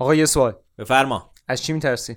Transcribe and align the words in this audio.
آقا 0.00 0.14
یه 0.14 0.26
سوال. 0.26 0.54
بفرما. 0.78 1.32
از 1.48 1.62
چی 1.62 1.72
میترسی؟ 1.72 2.16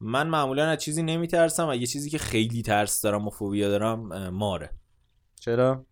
من 0.00 0.26
معمولا 0.26 0.66
از 0.66 0.78
چیزی 0.78 1.02
نمیترسم 1.02 1.68
و 1.68 1.74
یه 1.74 1.86
چیزی 1.86 2.10
که 2.10 2.18
خیلی 2.18 2.62
ترس 2.62 3.00
دارم 3.00 3.26
و 3.26 3.30
فوبیا 3.30 3.68
دارم 3.68 4.28
ماره. 4.28 4.70
چرا؟ 5.40 5.86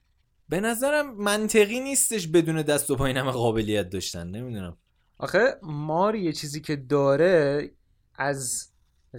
به 0.49 0.61
نظرم 0.61 1.17
منطقی 1.17 1.81
نیستش 1.81 2.29
بدون 2.29 2.63
دست 2.63 2.91
و 2.91 2.97
پای 2.97 3.13
قابلیت 3.13 3.91
داشتن. 3.91 4.27
نمی‌دونم. 4.27 4.77
آخه 5.19 5.59
مار 5.63 6.15
یه 6.15 6.33
چیزی 6.33 6.61
که 6.61 6.77
داره 6.77 7.71
از 8.15 8.72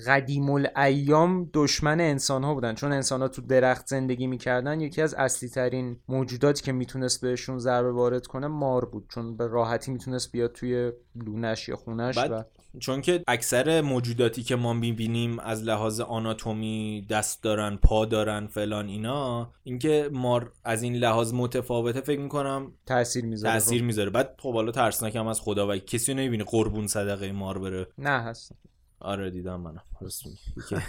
قدیم 0.08 0.50
الایام 0.50 1.50
دشمن 1.54 2.02
انسان 2.02 2.44
ها 2.44 2.54
بودن. 2.54 2.76
چون 2.76 2.92
انسان 2.92 3.22
ها 3.22 3.28
تو 3.28 3.42
درخت 3.42 3.88
زندگی 3.88 4.28
می‌کردن 4.28 4.82
یکی 4.82 5.02
از 5.02 5.14
اصلی 5.14 5.50
ترین 5.50 6.00
موجوداتی 6.08 6.64
که 6.64 6.72
می‌تونست 6.72 7.22
بهشون 7.22 7.60
ضربه 7.60 7.92
وارد 7.92 8.28
کنه 8.28 8.48
مار 8.48 8.86
بود. 8.86 9.06
چون 9.10 9.38
به 9.38 9.48
راحتی 9.48 9.92
می‌تونست 9.92 10.32
بیاد 10.32 10.52
توی 10.52 10.92
لونش 11.16 11.70
یا 11.70 11.76
خونش 11.76 12.18
و 12.18 12.44
چون 12.80 13.02
که 13.02 13.24
اکثر 13.28 13.82
موجوداتی 13.82 14.44
که 14.44 14.56
ما 14.56 14.74
می‌بینیم 14.74 15.40
از 15.40 15.64
لحاظ 15.64 16.00
آناتومی 16.00 17.08
دست 17.10 17.44
دارن 17.44 17.76
پا 17.76 18.06
دارن 18.06 18.48
فلان 18.48 18.88
اینا 18.88 19.52
اینکه 19.64 20.10
مار 20.14 20.52
از 20.64 20.84
این 20.84 20.96
لحاظ 20.96 21.34
متفاوته 21.34 22.02
فکر 22.02 22.20
می‌کنم 22.20 22.72
تاثیر 22.86 23.26
می‌ذاره. 23.26 23.54
تاثیر 23.54 23.84
می‌ذاره. 23.84 24.10
بعد 24.10 24.36
خب 24.40 24.54
حالا 24.54 24.72
ترسناکم 24.72 25.28
از 25.28 25.42
خدا 25.42 25.68
و 25.68 25.76
کسی 25.76 26.14
نمی‌بینه 26.14 26.44
قربون 26.44 26.88
صدقه 26.88 27.32
مار 27.32 27.60
بره. 27.60 27.88
نه 27.98 28.10
هست. 28.10 28.52
آره 29.04 29.30
دیدم 29.30 29.60
منم. 29.62 29.84
راست 30.02 30.26
یه 30.26 30.34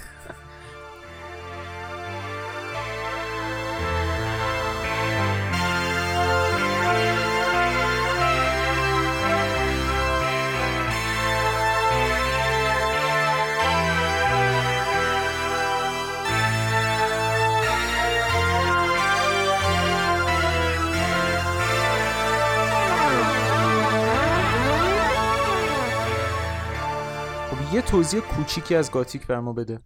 توضیح 27.86 28.20
کوچیکی 28.20 28.74
از 28.74 28.90
گاتیک 28.90 29.26
بر 29.26 29.40
ما 29.40 29.52
بده. 29.52 29.78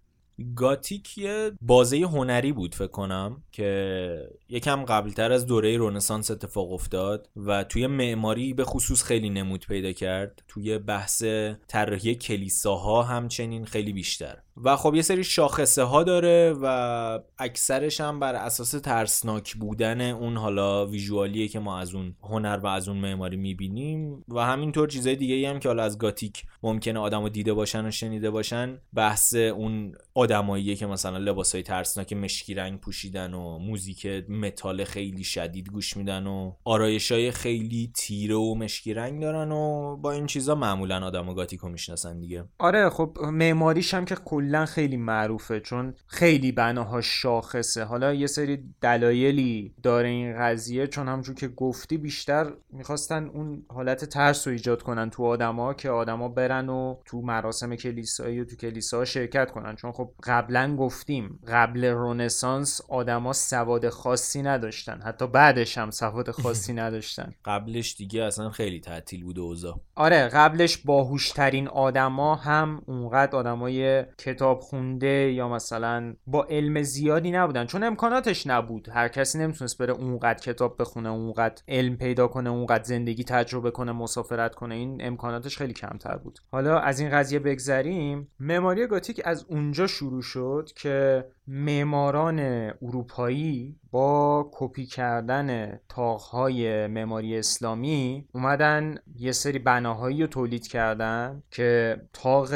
گاتیک 0.56 1.18
یه 1.18 1.52
بازه 1.60 1.96
هنری 1.96 2.52
بود 2.52 2.74
فکر 2.74 2.86
کنم 2.86 3.42
که 3.52 4.30
یکم 4.48 4.84
قبلتر 4.84 5.32
از 5.32 5.46
دوره 5.46 5.76
رونسانس 5.76 6.30
اتفاق 6.30 6.72
افتاد 6.72 7.28
و 7.36 7.64
توی 7.64 7.86
معماری 7.86 8.54
به 8.54 8.64
خصوص 8.64 9.02
خیلی 9.02 9.30
نمود 9.30 9.66
پیدا 9.66 9.92
کرد. 9.92 10.42
توی 10.48 10.78
بحث 10.78 11.24
طراحی 11.68 12.14
کلیساها 12.14 13.02
همچنین 13.02 13.64
خیلی 13.64 13.92
بیشتر. 13.92 14.38
و 14.64 14.76
خب 14.76 14.94
یه 14.94 15.02
سری 15.02 15.24
شاخصه 15.24 15.82
ها 15.82 16.02
داره 16.02 16.54
و 16.62 17.18
اکثرش 17.38 18.00
هم 18.00 18.20
بر 18.20 18.34
اساس 18.34 18.70
ترسناک 18.70 19.54
بودن 19.54 20.00
اون 20.00 20.36
حالا 20.36 20.86
visual 20.86 21.33
یه 21.33 21.48
که 21.48 21.58
ما 21.58 21.78
از 21.78 21.94
اون 21.94 22.14
هنر 22.22 22.60
و 22.62 22.66
از 22.66 22.88
اون 22.88 22.98
معماری 22.98 23.36
می‌بینیم. 23.36 24.24
و 24.28 24.40
همینطور 24.40 24.88
چیزای 24.88 25.16
دیگه 25.16 25.50
هم 25.50 25.58
که 25.58 25.68
حالا 25.68 25.82
از 25.82 25.98
گاتیک 25.98 26.44
ممکنه 26.62 26.98
آدم 26.98 27.28
دیده 27.28 27.54
باشن 27.54 27.86
و 27.86 27.90
شنیده 27.90 28.30
باشن 28.30 28.78
بحث 28.94 29.34
اون 29.34 29.92
آدماییه 30.14 30.74
که 30.74 30.86
مثلا 30.86 31.18
لباسای 31.18 31.62
ترسناک 31.62 32.12
مشکی 32.12 32.54
رنگ 32.54 32.80
پوشیدن 32.80 33.34
و 33.34 33.58
موزیک 33.58 34.06
متال 34.28 34.84
خیلی 34.84 35.24
شدید 35.24 35.70
گوش 35.70 35.96
میدن 35.96 36.26
و 36.26 36.52
آرایشای 36.64 37.30
خیلی 37.30 37.92
تیره 37.94 38.34
و 38.34 38.54
مشکی 38.54 38.94
رنگ 38.94 39.22
دارن 39.22 39.52
و 39.52 39.96
با 39.96 40.12
این 40.12 40.26
چیزا 40.26 40.54
معمولا 40.54 41.06
آدم 41.06 41.34
گاتیکو 41.34 41.68
می‌شناسن 41.68 42.20
دیگه. 42.20 42.44
آره 42.58 42.90
خب 42.90 43.18
معماریش 43.22 43.94
هم 43.94 44.04
که 44.04 44.14
کلا 44.48 44.66
خیلی 44.66 44.96
معروفه 44.96 45.60
چون 45.60 45.94
خیلی 46.06 46.52
بناها 46.52 47.00
شاخصه. 47.00 47.84
حالا 47.84 48.14
یه 48.14 48.26
سری 48.26 48.64
دلایلی 48.80 49.74
داره 49.82 50.08
این 50.08 50.38
قضیه 50.38 50.86
چون 50.86 51.08
همجور 51.08 51.34
که 51.34 51.48
گفتی 51.48 51.96
بیشتر 51.96 52.52
می‌خواستن 52.70 53.24
اون 53.28 53.62
حالت 53.70 54.04
ترس 54.04 54.46
رو 54.46 54.52
ایجاد 54.52 54.82
کنن 54.82 55.10
تو 55.10 55.24
آدما 55.24 55.74
که 55.74 55.90
آدما 55.90 56.28
برن 56.28 56.68
و 56.68 56.96
تو 57.04 57.20
مراسم 57.20 57.76
کلیسایی 57.76 58.40
و 58.40 58.44
تو 58.44 58.56
کلیسا 58.56 59.04
شرکت 59.04 59.50
کنن. 59.50 59.76
چون 59.76 59.92
خب 59.92 60.10
قبلا 60.22 60.76
گفتیم 60.76 61.38
قبل 61.48 61.84
رونسانس 61.84 62.80
آدما 62.88 63.32
سواد 63.32 63.88
خاصی 63.88 64.42
نداشتن. 64.42 65.00
حتی 65.04 65.26
بعدش 65.26 65.78
هم 65.78 65.90
سواد 65.90 66.30
خاصی 66.30 66.72
نداشتن. 66.82 67.32
قبلش 67.44 67.96
دیگه 67.96 68.22
اصلا 68.22 68.50
خیلی 68.50 68.80
تعطیل 68.80 69.24
بود 69.24 69.38
اوضاع. 69.38 69.80
آره 69.94 70.28
قبلش 70.28 70.76
باهوشترین 70.76 71.68
آدما 71.68 72.34
هم 72.34 72.82
اونقدر 72.86 73.36
آدمای 73.36 74.04
کتاب 74.38 74.60
خونده 74.60 75.32
یا 75.32 75.48
مثلا 75.48 76.14
با 76.26 76.44
علم 76.50 76.82
زیادی 76.82 77.30
نبودن 77.30 77.66
چون 77.66 77.82
امکاناتش 77.82 78.46
نبود. 78.46 78.88
هر 78.92 79.08
کسی 79.08 79.38
نمی‌تونست 79.38 79.78
بره 79.78 79.92
اونقدر 79.92 80.38
کتاب 80.38 80.76
بخونه 80.80 81.08
اونقدر 81.08 81.62
علم 81.68 81.96
پیدا 81.96 82.26
کنه 82.26 82.50
اونقدر 82.50 82.82
زندگی 82.82 83.24
تجربه 83.24 83.70
کنه 83.70 83.92
مسافرت 83.92 84.54
کنه. 84.54 84.74
این 84.74 85.06
امکاناتش 85.06 85.58
خیلی 85.58 85.72
کمتر 85.72 86.16
بود. 86.16 86.38
حالا 86.52 86.78
از 86.78 87.00
این 87.00 87.10
قضیه 87.10 87.38
بگذریم. 87.38 88.28
معماری 88.40 88.86
گاتیک 88.86 89.20
از 89.24 89.44
اونجا 89.48 89.86
شروع 89.86 90.22
شد 90.22 90.70
که 90.76 91.24
معماران 91.50 92.38
اروپایی 92.82 93.76
با 93.90 94.50
کپی 94.52 94.86
کردن 94.86 95.80
تاقهای 95.88 96.86
معماری 96.86 97.38
اسلامی 97.38 98.28
اومدن 98.32 98.94
یه 99.16 99.32
سری 99.32 99.58
بناهایی 99.58 100.20
رو 100.20 100.26
تولید 100.26 100.66
کردن 100.66 101.42
که 101.50 102.00
تاق 102.12 102.50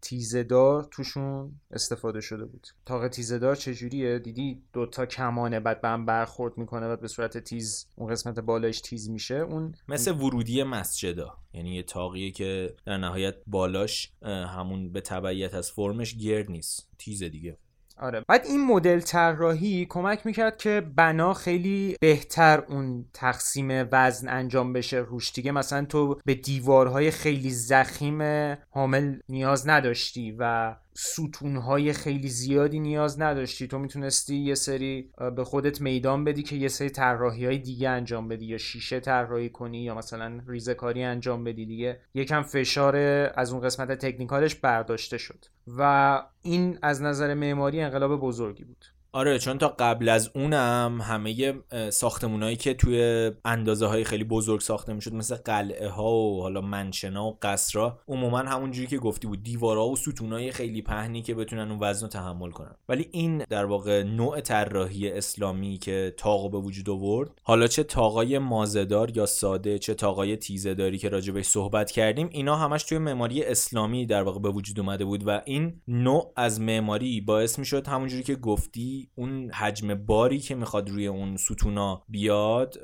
تیزدار 0.00 0.84
توشون 0.90 1.60
استفاده 1.70 2.20
شده 2.20 2.44
بود. 2.44 2.66
تاق 2.86 3.08
تیزدار 3.08 3.54
چجوریه؟ 3.54 4.18
دیدی؟ 4.18 4.62
دوتا 4.72 5.06
کمانه 5.06 5.60
بعد 5.60 5.80
به 5.80 5.88
هم 5.88 6.06
برخورد 6.06 6.58
می‌کنه 6.58 6.88
بعد 6.88 7.00
به 7.00 7.08
صورت 7.08 7.38
تیز 7.38 7.86
اون 7.96 8.10
قسمت 8.10 8.40
بالاش 8.40 8.80
تیز 8.80 9.10
میشه. 9.10 9.34
اون 9.34 9.74
مثل 9.88 10.12
ورودی 10.12 10.62
مسجدا. 10.62 11.34
یعنی 11.52 11.74
یه 11.74 11.82
تاقیه 11.82 12.30
که 12.30 12.74
در 12.86 12.96
نهایت 12.96 13.34
بالاش 13.46 14.12
همون 14.22 14.92
به 14.92 15.00
تبعیت 15.00 15.54
از 15.54 15.70
فرمش 15.70 16.16
گرد 16.16 16.50
نیست. 16.50 16.88
تیزه 16.98 17.28
دیگه. 17.28 17.58
آره. 17.98 18.24
بعد 18.28 18.46
این 18.46 18.64
مدل 18.66 19.00
طراحی 19.00 19.86
کمک 19.90 20.26
می‌کرد 20.26 20.56
که 20.56 20.82
بنا 20.96 21.34
خیلی 21.34 21.96
بهتر 22.00 22.64
اون 22.68 23.04
تقسیم 23.12 23.88
وزن 23.92 24.28
انجام 24.28 24.72
بشه 24.72 24.96
روش 24.96 25.32
دیگه. 25.32 25.52
مثلا 25.52 25.84
تو 25.84 26.20
به 26.24 26.34
دیوارهای 26.34 27.10
خیلی 27.10 27.50
زخیم 27.50 28.22
حامل 28.70 29.18
نیاز 29.28 29.68
نداشتی 29.68 30.36
و 30.38 30.74
ستونهای 30.98 31.92
خیلی 31.92 32.28
زیادی 32.28 32.80
نیاز 32.80 33.20
نداشتی. 33.20 33.66
تو 33.66 33.78
می‌تونستی 33.78 34.36
یه 34.36 34.54
سری 34.54 35.10
به 35.36 35.44
خودت 35.44 35.80
میدان 35.80 36.24
بدی 36.24 36.42
که 36.42 36.56
یه 36.56 36.68
سری 36.68 36.90
طراحی 36.90 37.46
های 37.46 37.58
دیگه 37.58 37.88
انجام 37.88 38.28
بدی. 38.28 38.46
یا 38.46 38.58
شیشه 38.58 39.00
طراحی 39.00 39.48
کنی 39.48 39.82
یا 39.82 39.94
مثلا 39.94 40.40
ریزکاری 40.46 41.02
انجام 41.02 41.44
بدی 41.44 41.66
دیگه. 41.66 42.00
یکم 42.14 42.42
فشار 42.42 42.96
از 43.36 43.52
اون 43.52 43.62
قسمت 43.62 43.92
تکنیکالش 43.92 44.54
برداشته 44.54 45.18
شد. 45.18 45.44
و 45.66 46.22
این 46.42 46.78
از 46.82 47.02
نظر 47.02 47.34
معماری 47.34 47.80
انقلاب 47.80 48.20
بزرگی 48.20 48.64
بود. 48.64 48.84
آره 49.16 49.38
چون 49.38 49.58
تا 49.58 49.68
قبل 49.78 50.08
از 50.08 50.30
اونم 50.34 51.00
همه 51.02 51.54
ساختمونایی 51.90 52.56
که 52.56 52.74
توی 52.74 53.30
اندازه 53.44 53.86
های 53.86 54.04
خیلی 54.04 54.24
بزرگ 54.24 54.60
ساخته 54.60 54.92
می‌شد 54.92 55.14
مثل 55.14 55.36
قلعه 55.36 55.88
ها 55.88 56.12
و 56.12 56.42
حالا 56.42 56.60
منشنا 56.60 57.26
و 57.26 57.38
قصرها 57.42 57.98
عموما 58.08 58.38
همونجوری 58.38 58.86
که 58.86 58.98
گفتی 58.98 59.26
بود 59.26 59.42
دیوارها 59.42 59.88
و 59.88 59.96
ستونای 59.96 60.52
خیلی 60.52 60.82
پهنی 60.82 61.22
که 61.22 61.34
بتونن 61.34 61.70
اون 61.70 61.78
وزن 61.80 62.06
رو 62.06 62.08
تحمل 62.08 62.50
کنن. 62.50 62.74
ولی 62.88 63.08
این 63.12 63.38
در 63.38 63.64
واقع 63.64 64.02
نوع 64.02 64.40
طراحی 64.40 65.10
اسلامی 65.10 65.78
که 65.78 66.14
تاق 66.16 66.50
به 66.50 66.58
وجود 66.58 66.90
آورد 66.90 67.30
حالا 67.42 67.66
چه 67.66 67.82
تاقای 67.82 68.38
مازدار 68.38 69.16
یا 69.16 69.26
ساده 69.26 69.78
چه 69.78 69.94
تاقای 69.94 70.36
تیزهداری 70.36 70.98
که 70.98 71.08
راجبش 71.08 71.44
صحبت 71.44 71.90
کردیم 71.90 72.28
اینا 72.32 72.56
همش 72.56 72.84
توی 72.84 72.98
معماری 72.98 73.44
اسلامی 73.44 74.06
در 74.06 74.22
واقع 74.22 74.40
به 74.40 74.50
وجود 74.50 74.80
اومده 74.80 75.04
بود 75.04 75.28
و 75.28 75.42
این 75.44 75.80
نوع 75.88 76.32
از 76.36 76.60
معماری 76.60 77.20
باعث 77.20 77.58
می‌شد 77.58 77.86
همونجوری 77.86 78.22
که 78.22 78.34
گفتی 78.34 79.05
اون 79.14 79.50
حجم 79.50 79.94
باری 79.94 80.38
که 80.38 80.54
می‌خواد 80.54 80.90
روی 80.90 81.06
اون 81.06 81.36
ستونا 81.36 82.02
بیاد 82.08 82.78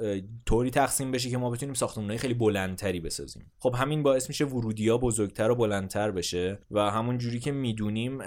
طوری 0.47 0.71
تقسیم 0.71 1.11
بشه 1.11 1.31
که 1.31 1.39
ما 1.39 1.51
بتونیم 1.51 1.75
ساختمانهای 1.75 2.19
خیلی 2.19 2.35
بلندتری 2.35 3.01
بسازیم. 3.01 3.53
خب 3.59 3.75
همین 3.79 4.03
باعث 4.03 4.29
میشه 4.29 4.45
ورودی 4.45 4.89
ها 4.89 4.99
بزرگتر 4.99 5.51
و 5.51 5.55
بلندتر 5.55 6.11
بشه 6.11 6.59
و 6.71 6.91
همون 6.91 7.19
جوری 7.19 7.41
که 7.41 7.53
می‌دونیم 7.53 8.19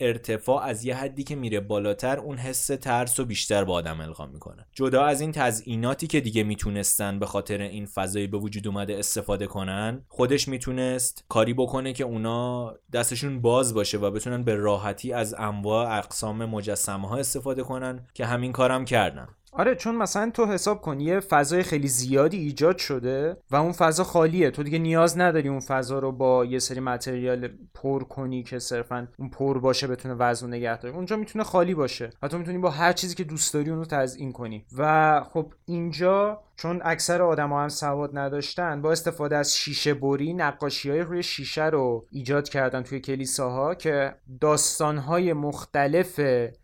ارتفاع 0.00 0.62
از 0.62 0.84
یه 0.84 0.94
حدی 0.94 1.24
که 1.24 1.36
میره 1.36 1.60
بالاتر 1.60 2.18
اون 2.18 2.36
حس 2.36 2.66
ترس 2.66 3.20
و 3.20 3.24
بیشتر 3.24 3.64
با 3.64 3.72
آدم 3.72 4.00
القا 4.00 4.26
می‌کنه. 4.26 4.66
جدا 4.72 5.04
از 5.04 5.20
این 5.20 5.32
تزئیناتی 5.32 6.06
که 6.06 6.20
دیگه 6.20 6.42
می‌تونستن 6.42 7.18
به 7.18 7.26
خاطر 7.26 7.60
این 7.60 7.86
فضایی 7.86 8.26
به 8.26 8.38
وجود 8.38 8.68
اومده 8.68 8.98
استفاده 8.98 9.46
کنن 9.46 10.02
خودش 10.08 10.48
می‌تونست 10.48 11.24
کاری 11.28 11.54
بکنه 11.54 11.92
که 11.92 12.04
اونا 12.04 12.74
دستشون 12.92 13.40
باز 13.40 13.74
باشه 13.74 13.98
و 13.98 14.10
بتونن 14.10 14.42
به 14.42 14.54
راحتی 14.54 15.12
از 15.12 15.34
انواع 15.38 15.98
اقسام 15.98 16.44
مجسمه 16.44 17.08
ها 17.08 17.18
استفاده 17.36 17.62
کنن 17.62 18.06
که 18.14 18.26
همین 18.26 18.52
کارم 18.52 18.84
کردن 18.84 19.28
آره 19.52 19.74
چون 19.74 19.94
مثلا 19.94 20.30
تو 20.34 20.46
حساب 20.46 20.80
کن 20.80 21.00
یه 21.00 21.20
فضای 21.20 21.62
خیلی 21.62 21.88
زیادی 21.88 22.38
ایجاد 22.38 22.78
شده 22.78 23.36
و 23.50 23.56
اون 23.56 23.72
فضا 23.72 24.04
خالیه. 24.04 24.50
تو 24.50 24.62
دیگه 24.62 24.78
نیاز 24.78 25.18
نداری 25.18 25.48
اون 25.48 25.60
فضا 25.60 25.98
رو 25.98 26.12
با 26.12 26.44
یه 26.44 26.58
سری 26.58 26.80
متریال 26.80 27.48
پر 27.74 28.04
کنی 28.04 28.42
که 28.42 28.58
صرفا 28.58 29.08
اون 29.18 29.30
پر 29.30 29.58
باشه 29.58 29.86
بتونه 29.86 30.14
وزن 30.14 30.48
نگه 30.48 30.78
داره. 30.78 30.94
اونجا 30.94 31.16
می‌تونه 31.16 31.44
خالی 31.44 31.74
باشه 31.74 32.10
و 32.22 32.28
تو 32.28 32.38
می‌تونی 32.38 32.58
با 32.58 32.70
هر 32.70 32.92
چیزی 32.92 33.14
که 33.14 33.24
دوست 33.24 33.54
داری 33.54 33.70
اون 33.70 33.78
رو 33.78 33.84
تزیین 33.84 34.32
کنی. 34.32 34.64
و 34.76 35.20
خب 35.32 35.52
اینجا 35.64 36.40
چون 36.56 36.80
اکثر 36.84 37.22
آدما 37.22 37.62
هم 37.62 37.68
سواد 37.68 38.18
نداشتن 38.18 38.82
با 38.82 38.92
استفاده 38.92 39.36
از 39.36 39.56
شیشه 39.56 39.94
بری 39.94 40.34
نقاشی 40.34 40.90
های 40.90 41.00
روی 41.00 41.22
شیشه 41.22 41.64
رو 41.64 42.06
ایجاد 42.10 42.48
کردن 42.48 42.82
توی 42.82 43.00
کلیساها 43.00 43.74
که 43.74 44.14
داستان 44.40 44.98
های 44.98 45.32
مختلف 45.32 46.20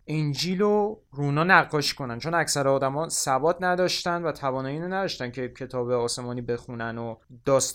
انجیل 0.07 0.59
رو 0.59 1.01
رو 1.11 1.27
اونا 1.27 1.43
نقاشی 1.43 1.95
کنن. 1.95 2.19
چون 2.19 2.33
اکثر 2.33 2.67
آدما 2.67 3.09
سواد 3.09 3.57
نداشتن 3.59 4.23
و 4.23 4.31
توانایی 4.31 4.79
نداشتن 4.79 5.31
که 5.31 5.49
کتاب 5.49 5.91
آسمانی 5.91 6.41
بخونن 6.41 6.97
و 6.97 7.15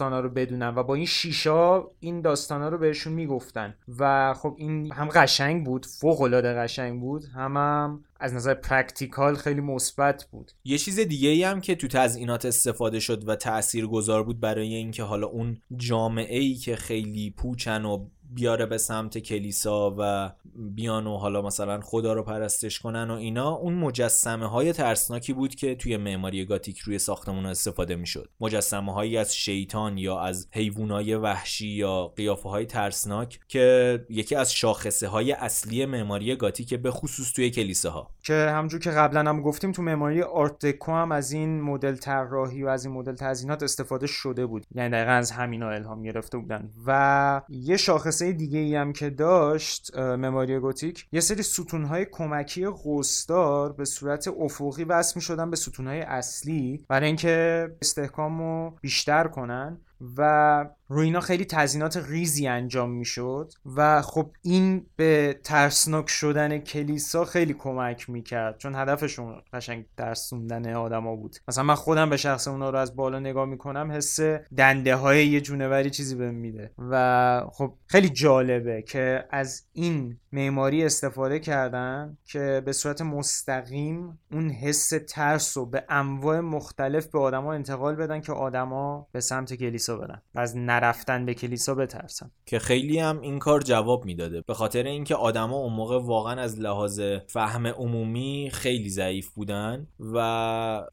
ها 0.01 0.21
رو 0.21 0.29
بدونن 0.29 0.75
و 0.75 0.83
با 0.83 0.95
این 0.95 1.07
شیشه 1.07 1.83
این 2.01 2.27
ها 2.51 2.69
رو 2.69 2.79
بهشون 2.79 3.13
می‌گفتن. 3.13 3.75
و 3.99 4.35
خب 4.35 4.55
این 4.59 4.93
هم 4.93 5.09
قشنگ 5.09 5.67
بود 5.67 5.87
فوق 5.87 6.21
العاده 6.21 6.55
قشنگ 6.55 7.01
بود 7.01 7.25
هم, 7.35 7.57
هم 7.57 8.05
از 8.21 8.35
نظر 8.35 8.55
practical 8.55 9.35
خیلی 9.35 9.61
مثبت 9.61 10.25
بود. 10.31 10.53
یه 10.65 10.79
چیز 10.79 11.01
دیگه 11.01 11.29
ای 11.29 11.43
هم 11.43 11.61
که 11.61 11.75
تو 11.75 11.89
تزئینات 11.89 12.45
استفاده 12.45 13.01
شد 13.01 13.29
و 13.29 13.37
تأثیر 13.37 13.87
گذار 13.87 14.23
بود 14.23 14.41
برای 14.41 14.75
اینکه 14.75 15.03
حالا 15.03 15.27
اون 15.27 15.61
جامعه 15.77 16.39
ای 16.39 16.55
که 16.55 16.77
خیلی 16.77 17.31
پوچن 17.31 17.85
و 17.85 18.09
بیاره 18.35 18.67
به 18.67 18.79
سمت 18.79 19.19
کلیسا 19.19 19.95
و 19.99 20.31
بیان 20.55 21.07
و 21.07 21.17
حالا 21.17 21.43
مثلا 21.43 21.81
خدا 21.81 22.13
رو 22.13 22.23
پرستش 22.23 22.79
کنن 22.79 23.11
و 23.11 23.15
اینا 23.15 23.51
اون 23.51 23.75
مجسمه 23.75 24.47
های 24.47 24.73
ترسناکی 24.73 25.33
بود 25.33 25.55
که 25.55 25.75
توی 25.75 25.97
معماری 25.97 26.45
گاتیک 26.45 26.79
روی 26.79 26.99
ساختمون 26.99 27.47
استفاده 27.47 27.97
می‌شد. 27.97 28.29
مجسمه 28.41 28.93
هایی 28.93 29.17
از 29.17 29.37
شیطان 29.37 29.99
یا 29.99 30.21
از 30.21 30.49
حیوانای 30.53 31.15
وحشی 31.15 31.69
یا 31.69 32.07
قیافه 32.07 32.49
های 32.49 32.67
ترسناک 32.67 33.41
که 33.49 34.05
یکی 34.11 34.35
از 34.35 34.53
شاخصه 34.53 35.09
های 35.09 35.33
اصلی 35.33 35.87
معماری 35.87 36.37
گاتیک 36.37 36.75
به 36.75 36.91
خصوص 36.91 37.33
توی 37.33 37.51
کلیساها. 37.51 38.11
که 38.23 38.35
همونجور 38.35 38.81
که 38.81 38.91
قبلا 38.91 39.21
هم 39.21 39.43
گفتیم 39.43 39.73
تو 39.73 39.83
معماری 39.83 40.23
آرت 40.23 40.67
دکو 40.67 40.93
هم 40.93 41.13
از 41.13 41.33
این 41.33 41.61
مدل 41.61 41.97
طراحی 41.97 42.63
و 42.63 42.69
از 42.69 42.85
این 42.85 42.95
مدل 42.95 43.15
تزیینات 43.15 43.63
استفاده 43.63 44.07
شده 44.07 44.47
بود. 44.47 44.67
یعنی 44.75 44.91
دقیقا 44.91 45.11
از 45.11 45.31
همینا 45.31 45.71
الهام 45.71 46.03
گرفته 46.03 46.39
بودن. 46.39 46.71
و 46.87 47.43
یه 47.49 47.77
شاخصه 48.17 48.33
دیگه 48.33 48.59
ای 48.59 48.75
هم 48.75 48.93
که 48.93 49.11
داشت 49.11 49.97
مموری 49.99 50.59
گوتیک 50.59 51.07
یه 51.13 51.21
سری 51.21 51.43
ستونهای 51.43 52.07
کمکی 52.13 52.67
قوسدار 52.67 53.73
به 53.73 53.85
صورت 53.85 54.29
افقی 54.29 54.85
وصل 54.85 55.13
می 55.17 55.23
شدن 55.23 55.51
به 55.51 55.57
ستونهای 55.57 56.01
اصلی 56.01 56.85
برای 56.89 57.07
اینکه 57.07 57.69
استحکام 57.83 58.39
رو 58.39 58.77
بیشتر 58.81 59.29
کنن 59.29 59.81
و 60.17 60.69
روی 60.89 61.05
اینا 61.05 61.21
خیلی 61.21 61.45
تزینات 61.45 61.97
ریزی 62.09 62.47
انجام 62.47 62.91
می‌شد 62.91 63.53
و 63.77 64.03
خب 64.03 64.31
این 64.43 64.87
به 64.97 65.41
ترسناک 65.45 66.09
شدن 66.09 66.59
کلیسا 66.59 67.25
خیلی 67.25 67.55
کمک 67.55 68.11
می‌کرد 68.11 68.59
چون 68.59 68.75
هدفشون 68.75 69.43
قشنگ 69.53 69.85
ترسوندن 69.97 70.75
آدما 70.75 71.17
بود. 71.17 71.37
مثلا 71.49 71.65
من 71.65 71.75
خودم 71.75 72.11
به 72.11 72.17
شخص 72.17 72.49
اونا 72.49 72.71
رو 72.71 72.79
از 72.79 72.97
بالا 72.97 73.19
نگاه 73.19 73.47
می‌کنم 73.47 73.93
حس 73.93 74.21
دنده 74.57 74.97
های 74.97 75.27
یه 75.27 75.41
جونوری 75.41 75.91
چیزی 75.91 76.15
بهم 76.15 76.35
میده. 76.35 76.71
و 76.79 77.43
خب 77.53 77.75
خیلی 77.87 78.09
جالبه 78.09 78.83
که 78.83 79.25
از 79.31 79.63
این 79.73 80.17
معماری 80.33 80.85
استفاده 80.85 81.39
کردن 81.39 82.19
که 82.25 82.63
به 82.65 82.73
صورت 82.73 83.03
مستقیم 83.03 84.19
اون 84.33 84.51
حس 84.51 84.93
ترس 85.09 85.57
رو 85.57 85.67
به 85.67 85.85
انواع 85.89 86.41
مختلف 86.41 87.07
به 87.07 87.19
آدما 87.19 87.53
انتقال 87.53 87.95
بدن 87.95 88.21
که 88.21 88.33
آدما 88.33 89.09
به 89.13 89.21
سمت 89.21 89.55
کلیسا 89.55 89.97
برن. 89.97 90.23
از 90.35 90.57
نرفتن 90.77 91.27
به 91.27 91.35
کلیسا 91.35 91.75
بترسن 91.75 92.31
که 92.47 92.59
خیلی 92.59 92.99
هم 92.99 93.21
این 93.21 93.39
کار 93.39 93.61
جواب 93.61 94.05
می‌داده. 94.05 94.41
به 94.41 94.55
خاطر 94.55 94.83
اینکه 94.83 95.15
آدما 95.15 95.57
اون 95.57 95.73
موقع 95.73 95.99
واقعا 96.03 96.41
از 96.41 96.61
لحاظ 96.61 97.01
فهم 97.27 97.67
عمومی 97.67 98.51
خیلی 98.53 98.91
ضعیف 98.91 99.29
بودن 99.29 99.87
و 100.15 100.19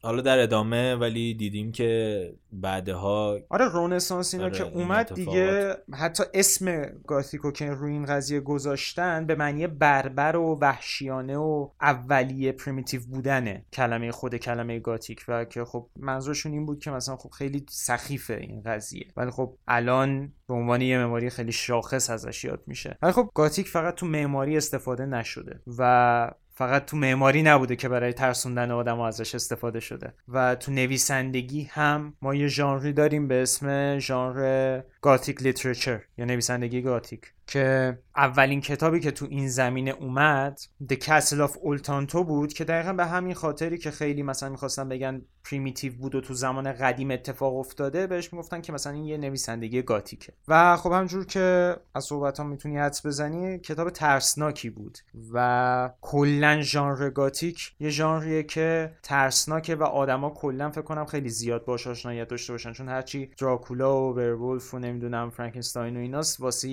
حالا 0.02 0.22
در 0.22 0.38
ادامه 0.38 0.94
ولی 0.94 1.34
دیدیم 1.34 1.72
که 1.72 2.32
بعدها 2.52 3.38
آره 3.48 3.68
رونسانس 3.68 4.34
اینا 4.34 4.46
آره 4.46 4.58
که 4.58 4.64
اومد 4.64 5.14
دیگه 5.14 5.76
حتی 5.92 6.22
اسم 6.34 6.86
گاتیکو 7.06 7.50
که 7.50 7.70
روی 7.70 7.92
این 7.92 8.04
قضیه 8.04 8.40
گذاشتن 8.40 9.26
به 9.26 9.34
معنی 9.34 9.66
بربر 9.66 10.36
و 10.36 10.58
وحشیانه 10.60 11.36
و 11.36 11.68
اولیه 11.80 12.52
primitive 12.52 13.00
بودنه. 13.10 13.64
کلمه 13.72 14.12
خود 14.12 14.36
کلمه 14.36 14.80
گاتیک 14.80 15.24
و 15.28 15.44
که 15.44 15.64
خب 15.64 15.86
منظورشون 15.96 16.52
این 16.52 16.66
بود 16.66 16.78
که 16.78 16.90
مثلا 16.90 17.16
خب 17.16 17.30
خیلی 17.30 17.66
سخیفه 17.68 18.34
این 18.34 18.62
قضیه. 18.62 19.06
ولی 19.16 19.30
خب 19.30 19.54
الان 19.76 20.32
به 20.48 20.54
عنوان 20.54 20.80
یه 20.80 20.98
معماری 20.98 21.30
خیلی 21.30 21.52
شاخص 21.52 22.10
ازش 22.10 22.44
یاد 22.44 22.62
میشه. 22.66 22.98
ولی 23.02 23.12
خب 23.12 23.30
گاتیک 23.34 23.68
فقط 23.68 23.94
تو 23.94 24.06
معماری 24.06 24.56
استفاده 24.56 25.06
نشده 25.06 25.60
و 25.78 26.30
فقط 26.56 26.84
تو 26.84 26.96
معماری 26.96 27.42
نبوده 27.42 27.76
که 27.76 27.88
برای 27.88 28.12
ترسوندن 28.12 28.70
آدم 28.70 29.00
ازش 29.00 29.34
استفاده 29.34 29.80
شده. 29.80 30.14
و 30.28 30.54
تو 30.54 30.72
نویسندگی 30.72 31.62
هم 31.62 32.14
ما 32.22 32.34
یه 32.34 32.48
ژانری 32.48 32.92
داریم 32.92 33.28
به 33.28 33.42
اسم 33.42 33.98
ژانر 33.98 34.80
Gothic 35.02 35.42
literature 35.42 36.00
یا 36.18 36.24
نویسندگی 36.24 36.82
گاتیک. 36.82 37.32
که 37.46 37.98
اولین 38.16 38.60
کتابی 38.60 39.00
که 39.00 39.10
تو 39.10 39.26
این 39.30 39.48
زمینه 39.48 39.90
اومد 39.90 40.60
The 40.92 40.96
Castle 40.96 41.48
of 41.48 41.52
Otranto 41.52 42.16
بود 42.16 42.52
که 42.52 42.64
دقیقا 42.64 42.92
به 42.92 43.06
همین 43.06 43.34
خاطری 43.34 43.78
که 43.78 43.90
خیلی 43.90 44.22
مثلا 44.22 44.48
می‌خواستن 44.48 44.88
بگن 44.88 45.22
primitive 45.44 45.92
بود 45.96 46.14
و 46.14 46.20
تو 46.20 46.34
زمان 46.34 46.72
قدیم 46.72 47.10
اتفاق 47.10 47.56
افتاده 47.56 48.06
بهش 48.06 48.32
می‌گفتن 48.32 48.60
که 48.60 48.72
مثلا 48.72 48.92
این 48.92 49.04
یه 49.04 49.16
نویسندگی 49.16 49.82
گاتیکه. 49.82 50.32
و 50.48 50.76
خب 50.76 50.92
همونجور 50.92 51.26
که 51.26 51.76
از 51.94 52.04
صحبت 52.04 52.38
ها 52.38 52.44
می‌تونی 52.44 52.78
حدس 52.78 53.06
بزنی 53.06 53.58
کتاب 53.58 53.90
ترسناکی 53.90 54.70
بود 54.70 54.98
و 55.32 55.90
کلا 56.00 56.60
ژانر 56.60 57.10
گاتیک 57.10 57.74
یه 57.80 57.90
ژانریه 57.90 58.42
که 58.42 58.92
ترسناکه 59.02 59.74
و 59.74 59.82
آدما 59.82 60.30
کلا 60.30 60.70
فکر 60.70 60.82
کنم 60.82 61.04
خیلی 61.04 61.28
زیاد 61.28 61.64
باش 61.64 61.86
آشناییت 61.86 62.28
داشته 62.28 62.52
باشن 62.52 62.72
چون 62.72 62.88
هرچی 62.88 63.30
دراکولا 63.38 64.02
و 64.02 64.14
ورولف 64.14 64.74
و 64.74 64.78
نمی‌دونم 64.78 65.30
فرانکنستاین 65.30 65.96
و 65.96 66.00
ایناست 66.00 66.40
واسه 66.40 66.68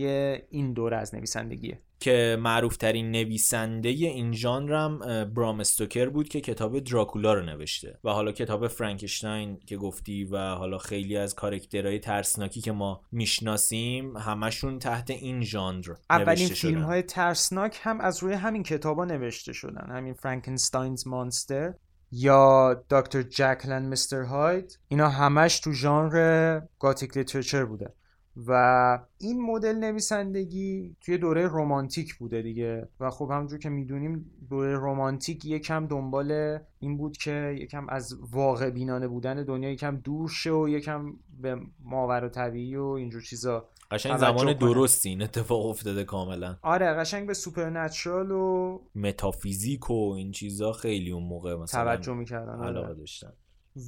این 0.49 0.60
دوره 0.73 0.97
از 0.97 1.15
نویسندگیه. 1.15 1.79
که 1.99 2.37
معروف 2.39 2.77
ترین 2.77 3.11
نویسنده 3.11 3.89
این 3.89 4.33
ژانرم 4.33 4.99
برام 5.33 5.59
استوکر 5.59 6.09
بود 6.09 6.29
که 6.29 6.41
کتاب 6.41 6.79
دراکولا 6.79 7.33
رو 7.33 7.41
نوشته. 7.45 7.99
و 8.03 8.09
حالا 8.09 8.31
کتاب 8.31 8.67
فرانکشتاین 8.67 9.59
که 9.65 9.77
گفتی 9.77 10.23
و 10.23 10.37
حالا 10.37 10.77
خیلی 10.77 11.17
از 11.17 11.35
کارکترهای 11.35 11.99
ترسناکی 11.99 12.61
که 12.61 12.71
ما 12.71 13.01
می‌شناسیم 13.11 14.17
همشون 14.17 14.79
تحت 14.79 15.09
این 15.09 15.43
ژانر 15.43 15.93
اولین 16.09 16.47
فیلم 16.47 16.81
های 16.81 17.01
ترسناک 17.01 17.79
هم 17.81 18.01
از 18.01 18.23
روی 18.23 18.33
همین 18.33 18.63
کتابا 18.63 19.05
نوشته 19.05 19.53
شدن. 19.53 19.87
همین 19.89 20.13
Frankenstein's 20.13 21.07
Monster 21.07 21.73
یا 22.11 22.73
Dr. 22.89 23.21
Jekyll 23.21 23.64
and 23.64 23.85
Mr. 23.85 24.21
Hyde 24.21 24.79
اینا 24.87 25.09
همش 25.09 25.59
تو 25.59 25.73
ژانر 25.73 26.61
gothic 26.79 27.17
literature 27.17 27.65
بوده. 27.65 27.93
و 28.47 28.99
این 29.17 29.41
مدل 29.41 29.75
نویسندگی 29.75 30.95
توی 31.01 31.17
دوره 31.17 31.47
رومانتیک 31.47 32.15
بوده 32.15 32.41
دیگه. 32.41 32.87
و 32.99 33.09
خب 33.09 33.29
همونجور 33.31 33.59
که 33.59 33.69
می‌دونیم 33.69 34.31
دوره 34.49 34.75
رومانتیک 34.75 35.45
یکم 35.45 35.87
دنبال 35.87 36.59
این 36.79 36.97
بود 36.97 37.17
که 37.17 37.55
یکم 37.59 37.89
از 37.89 38.17
واقع 38.31 38.69
بینانه 38.69 39.07
بودن 39.07 39.43
دنیا 39.43 39.71
یکم 39.71 39.95
دور 39.95 40.29
شه 40.29 40.51
و 40.51 40.69
یکم 40.69 41.13
به 41.41 41.57
ماوراء 41.83 42.29
طبیعی 42.29 42.75
و 42.75 42.83
اینجور 42.83 43.21
چیزا 43.21 43.69
قشنگ 43.91 44.17
زمان 44.17 44.53
درستی 44.53 45.09
این 45.09 45.21
اتفاق 45.21 45.65
افتاده 45.65 46.03
کاملا. 46.03 46.57
آره 46.61 46.93
قشنگ 46.93 47.27
به 47.27 47.33
supernatural 47.33 48.31
و 48.31 48.79
متافیزیک 48.95 49.89
و 49.89 50.13
این 50.17 50.31
چیزا 50.31 50.71
خیلی 50.71 51.11
اون 51.11 51.23
موقع 51.23 51.55
مثلا 51.55 51.83
توجه 51.83 52.13
می‌کردن 52.13 52.53
آره. 52.53 52.67
علاقه 52.67 52.93
داشتن. 52.93 53.33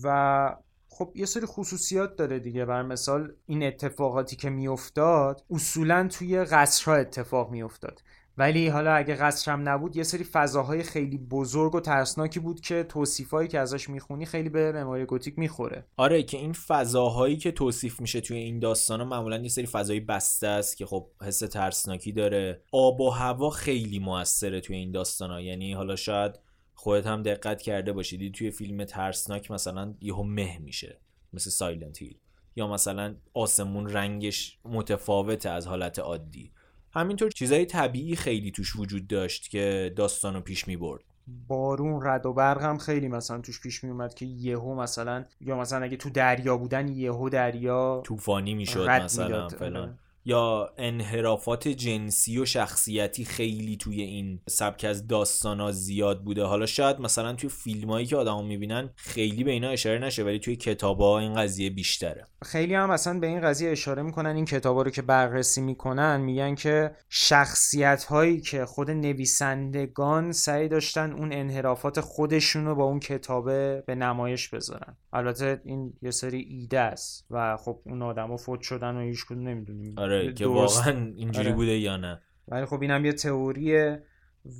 و 0.03 0.55
خب 0.93 1.12
یه 1.15 1.25
سری 1.25 1.45
خصوصیات 1.45 2.15
داره 2.15 2.39
دیگه. 2.39 2.65
برا 2.65 2.83
مثال 2.83 3.33
این 3.45 3.63
اتفاقاتی 3.63 4.35
که 4.35 4.50
میافتاد 4.50 5.43
اصولا 5.51 6.07
توی 6.12 6.43
قصرها 6.43 6.95
اتفاق 6.95 7.51
میافتاد. 7.51 8.01
ولی 8.38 8.67
حالا 8.67 8.93
اگه 8.93 9.15
قصرم 9.15 9.69
نبود 9.69 9.95
یه 9.95 10.03
سری 10.03 10.23
فضاهای 10.23 10.83
خیلی 10.83 11.17
بزرگ 11.17 11.75
و 11.75 11.79
ترسناکی 11.79 12.39
بود 12.39 12.62
که 12.62 12.83
توصیفایی 12.83 13.47
که 13.47 13.59
ازش 13.59 13.89
می‌خونی 13.89 14.25
خیلی 14.25 14.50
به 14.50 14.71
معماری 14.71 15.05
گوتیک 15.05 15.39
می‌خوره. 15.39 15.85
آره 15.97 16.23
که 16.23 16.38
این 16.38 16.53
فضاهایی 16.53 17.38
که 17.38 17.51
توصیف 17.51 18.01
میشه 18.01 18.21
توی 18.21 18.38
این 18.38 18.59
داستانا 18.59 19.05
معمولا 19.05 19.38
یه 19.38 19.50
سری 19.50 19.65
فضایی 19.65 20.00
بسته 20.00 20.47
است 20.47 20.77
که 20.77 20.85
خب 20.85 21.07
حس 21.21 21.39
ترسناکی 21.39 22.12
داره. 22.12 22.62
آب 22.71 23.01
و 23.01 23.09
هوا 23.09 23.50
خیلی 23.50 24.00
موثره 24.00 24.62
توی 24.62 24.75
این 24.75 24.91
داستانا 24.91 25.41
یعنی 25.41 25.73
حالا 25.73 25.95
شاید 25.95 26.39
خودت 26.83 27.07
هم 27.07 27.23
دقت 27.23 27.61
کرده 27.61 27.93
باشیدی 27.93 28.31
توی 28.31 28.51
فیلم 28.51 28.83
ترسناک 28.83 29.51
مثلا 29.51 29.93
یهو 30.01 30.23
مه 30.23 30.59
میشه. 30.59 30.99
مثل 31.33 31.49
سایلنت 31.49 32.01
هیل. 32.01 32.17
یا 32.55 32.67
مثلا 32.67 33.15
آسمون 33.33 33.89
رنگش 33.89 34.57
متفاوته 34.65 35.49
از 35.49 35.67
حالت 35.67 35.99
عادی. 35.99 36.51
همینطور 36.91 37.31
چیزای 37.31 37.65
طبیعی 37.65 38.15
خیلی 38.15 38.51
توش 38.51 38.75
وجود 38.75 39.07
داشت 39.07 39.49
که 39.49 39.93
داستانو 39.95 40.41
پیش 40.41 40.67
می 40.67 40.77
برد. 40.77 41.03
بارون 41.47 42.05
رد 42.05 42.25
و 42.25 42.33
برق 42.33 42.61
هم 42.61 42.77
خیلی 42.77 43.07
مثلا 43.07 43.41
توش 43.41 43.61
پیش 43.61 43.83
می 43.83 43.89
اومد 43.89 44.13
که 44.13 44.25
یهو 44.25 44.75
مثلا 44.75 45.25
یا 45.41 45.59
مثلا 45.59 45.83
اگه 45.83 45.97
تو 45.97 46.09
دریا 46.09 46.57
بودن 46.57 46.87
یهو 46.87 47.29
دریا 47.29 48.01
طوفانی 48.05 48.53
می‌شد 48.53 48.89
مثلا 48.89 49.49
فلان. 49.49 49.99
یا 50.25 50.69
انحرافات 50.77 51.67
جنسی 51.67 52.39
و 52.39 52.45
شخصیتی 52.45 53.25
خیلی 53.25 53.77
توی 53.77 54.01
این 54.01 54.39
سبک 54.49 54.85
از 54.85 55.07
داستان 55.07 55.71
زیاد 55.71 56.23
بوده. 56.23 56.43
حالا 56.43 56.65
شاید 56.65 56.99
مثلا 56.99 57.33
توی 57.33 57.49
فیلم 57.49 57.89
هایی 57.89 58.05
که 58.05 58.15
آدم 58.15 58.45
می‌بینن 58.45 58.89
خیلی 58.95 59.43
به 59.43 59.51
اینا 59.51 59.69
اشاره 59.69 59.99
نشه 59.99 60.23
ولی 60.23 60.39
توی 60.39 60.55
کتاب 60.55 61.01
ها 61.01 61.19
این 61.19 61.33
قضیه 61.33 61.69
بیشتره. 61.69 62.27
خیلی 62.43 62.75
هم 62.75 62.89
اصلا 62.89 63.19
به 63.19 63.27
این 63.27 63.41
قضیه 63.41 63.71
اشاره 63.71 64.01
می‌کنن. 64.01 64.35
این 64.35 64.45
کتاب 64.45 64.79
رو 64.79 64.89
که 64.89 65.01
بررسی 65.01 65.61
می‌کنن 65.61 66.21
میگن 66.21 66.55
که 66.55 66.95
شخصیت 67.09 68.03
هایی 68.03 68.41
که 68.41 68.65
خود 68.65 68.91
نویسندگان 68.91 70.31
سعی 70.31 70.67
داشتن 70.67 71.11
اون 71.11 71.33
انحرافات 71.33 71.99
خودشون 71.99 72.65
رو 72.65 72.75
با 72.75 72.83
اون 72.83 72.99
کتابه 72.99 73.83
به 73.87 73.95
نمایش 73.95 74.49
بذارن. 74.49 74.97
البته 75.13 75.61
این 75.65 75.93
یه 76.01 76.11
سری 76.11 76.39
ایده 76.39 76.79
است 76.79 77.25
و 77.29 77.57
خب 77.57 77.79
اون 77.85 78.01
آدما 78.01 78.37
فوت 78.37 78.61
شدن 78.61 78.95
و 78.95 79.01
هیچ 79.01 79.25
کدوم 79.25 79.47
نمی‌دونیم. 79.47 79.95
آره. 79.97 80.12
که 80.36 80.48
واقعا 80.48 81.13
اینجوری 81.15 81.48
آره. 81.48 81.55
بوده 81.55 81.77
یا 81.77 81.98
نه. 81.98 82.22
ولی 82.48 82.65
خب 82.65 82.82
اینم 82.82 83.05
یه 83.05 83.13
تئوریه 83.13 84.03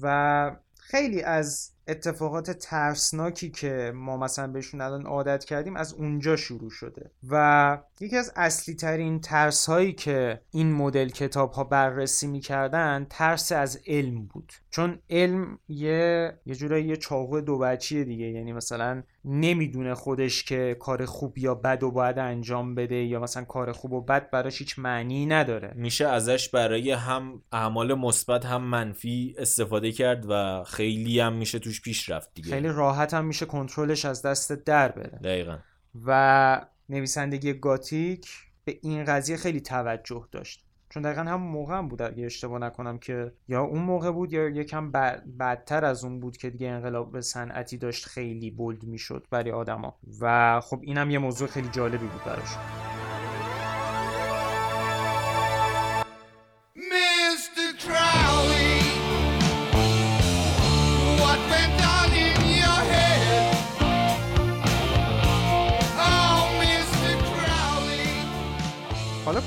و 0.02 0.56
خیلی 0.80 1.22
از 1.22 1.74
اتفاقات 1.88 2.52
ترسناکی 2.52 3.50
که 3.50 3.92
ما 3.96 4.18
مثلا 4.18 4.48
بهشون 4.48 4.82
الان 4.82 5.06
عادت 5.06 5.46
کردیم 5.46 5.76
از 5.76 5.94
اونجا 5.94 6.36
شروع 6.36 6.70
شده 6.70 7.12
و 7.30 7.78
یکی 8.00 8.18
از 8.18 8.34
اصلی 8.36 8.76
ترین 8.76 9.22
ترس 9.22 9.70
هایی 9.70 9.94
که 9.94 10.42
این 10.52 10.72
مدل 10.72 11.10
کتاب 11.10 11.52
ها 11.52 11.64
بررسی 11.64 12.28
می‌کردن 12.28 13.08
ترس 13.10 13.52
از 13.52 13.80
علم 13.88 14.26
بود. 14.26 14.54
چون 14.74 15.00
علم 15.10 15.60
یه 15.68 16.34
یه 16.46 16.56
جورایی 16.56 16.86
یه 16.86 16.96
چاقو 16.96 17.42
دو 17.42 17.58
بچیه 17.58 18.04
دیگه. 18.04 18.26
یعنی 18.26 18.54
مثلا 18.54 19.04
نمی‌دونه 19.26 19.94
خودش 19.96 20.44
که 20.44 20.78
کار 20.80 21.06
خوب 21.06 21.38
یا 21.38 21.56
بد 21.56 21.84
و 21.84 21.92
باید 21.92 22.20
انجام 22.20 22.76
بده 22.76 22.96
یا 22.96 23.20
مثلا 23.20 23.44
کار 23.44 23.72
خوب 23.72 23.94
و 23.94 24.02
بد 24.02 24.30
براش 24.30 24.60
هیچ 24.60 24.80
معنی 24.80 25.26
نداره. 25.26 25.74
میشه 25.76 26.08
ازش 26.08 26.50
برای 26.50 26.92
هم 26.92 27.42
اعمال 27.52 27.94
مثبت 27.94 28.46
هم 28.46 28.64
منفی 28.64 29.36
استفاده 29.38 29.92
کرد 29.92 30.26
و 30.30 30.64
خیلی 30.64 31.20
هم 31.20 31.34
میشه 31.34 31.60
توش 31.60 31.82
پیش 31.82 32.10
رفت 32.10 32.34
دیگه. 32.34 32.50
خیلی 32.50 32.68
راحت 32.68 33.14
هم 33.14 33.26
میشه 33.26 33.46
کنترلش 33.46 34.06
از 34.06 34.22
دست 34.22 34.52
در 34.52 34.88
بره. 34.88 35.20
دقیقا. 35.24 35.58
و 36.06 36.66
نویسندگی 36.90 37.54
گاتیک 37.54 38.28
به 38.66 38.80
این 38.82 39.06
قضیه 39.06 39.38
خیلی 39.38 39.62
توجه 39.62 40.28
داشت. 40.32 40.63
چون 40.94 41.04
دقیقا 41.04 41.22
هم 41.22 41.42
موقع 41.42 41.78
هم 41.78 41.88
بود 41.88 42.02
اگه 42.02 42.26
اشتباه 42.26 42.60
نکنم 42.60 42.98
که 42.98 43.34
یا 43.48 43.62
اون 43.62 43.82
موقع 43.82 44.12
بود 44.12 44.34
یا 44.34 44.50
یکم 44.50 44.92
بدتر 45.40 45.86
از 45.86 46.04
اون 46.04 46.20
بود 46.20 46.38
که 46.38 46.50
دیگه 46.50 46.68
انقلاب 46.68 47.20
صنعتی 47.20 47.78
داشت 47.78 48.06
خیلی 48.06 48.52
بولد 48.52 48.84
می‌شد 48.84 49.28
برای 49.32 49.52
آدما. 49.52 50.00
و 50.22 50.62
خب 50.62 50.80
اینم 50.82 51.10
یه 51.12 51.20
موضوع 51.20 51.48
خیلی 51.48 51.70
جالبی 51.70 52.08
بود 52.08 52.24
براش. 52.24 52.58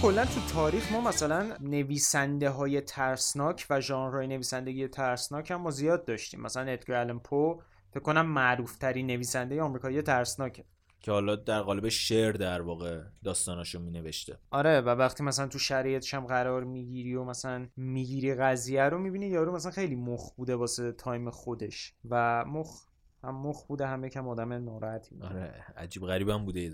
کلا 0.02 0.24
تو 0.24 0.40
تاریخ 0.54 0.92
ما 0.92 1.00
مثلا 1.00 1.56
نویسنده 1.60 2.50
های 2.50 2.80
ترسناک 2.80 3.66
و 3.70 3.80
ژانرهای 3.80 4.26
نویسندگی 4.26 4.88
ترسناک 4.88 5.50
هم 5.50 5.60
ما 5.60 5.70
زیاد 5.70 6.04
داشتیم. 6.04 6.40
مثلا 6.40 6.62
ادگر 6.62 7.00
آلن 7.00 7.18
پو 7.18 7.60
فکر 7.90 8.00
کنم 8.00 8.26
معروف 8.26 8.78
ترین 8.78 9.06
نویسنده 9.06 9.62
آمریکایی 9.62 10.02
ترسناکه. 10.02 10.64
که 11.00 11.12
حالا 11.12 11.36
در 11.36 11.60
قالب 11.60 11.88
شعر 11.88 12.32
در 12.32 12.62
واقع 12.62 13.02
داستاناشو 13.24 13.80
می 13.80 13.90
نوشته 13.90 14.38
آره 14.50 14.80
و 14.80 14.88
وقتی 14.88 15.22
مثلا 15.22 15.46
تو 15.46 15.58
شرایطش 15.58 16.14
هم 16.14 16.26
قرار 16.26 16.64
می‌گیری 16.64 17.14
و 17.14 17.24
مثلا 17.24 17.66
می‌گیری 17.76 18.34
قضیه 18.34 18.82
رو 18.82 18.98
می‌بینی 18.98 19.26
یارو 19.26 19.54
مثلا 19.54 19.72
خیلی 19.72 19.94
مخ 19.94 20.32
بوده 20.34 20.56
واسه 20.56 20.92
تایم 20.92 21.30
خودش 21.30 21.94
و 22.10 22.44
مخ 22.44 22.84
هم 23.24 23.34
مخ 23.34 23.64
بوده 23.66 23.86
هم 23.86 24.04
یکم 24.04 24.28
آدم 24.28 24.52
ناراحتی. 24.52 25.18
آره 25.22 25.64
عجیب 25.76 26.02
غریب 26.02 26.28
هم 26.28 26.44
بوده 26.44 26.60
یه 26.60 26.70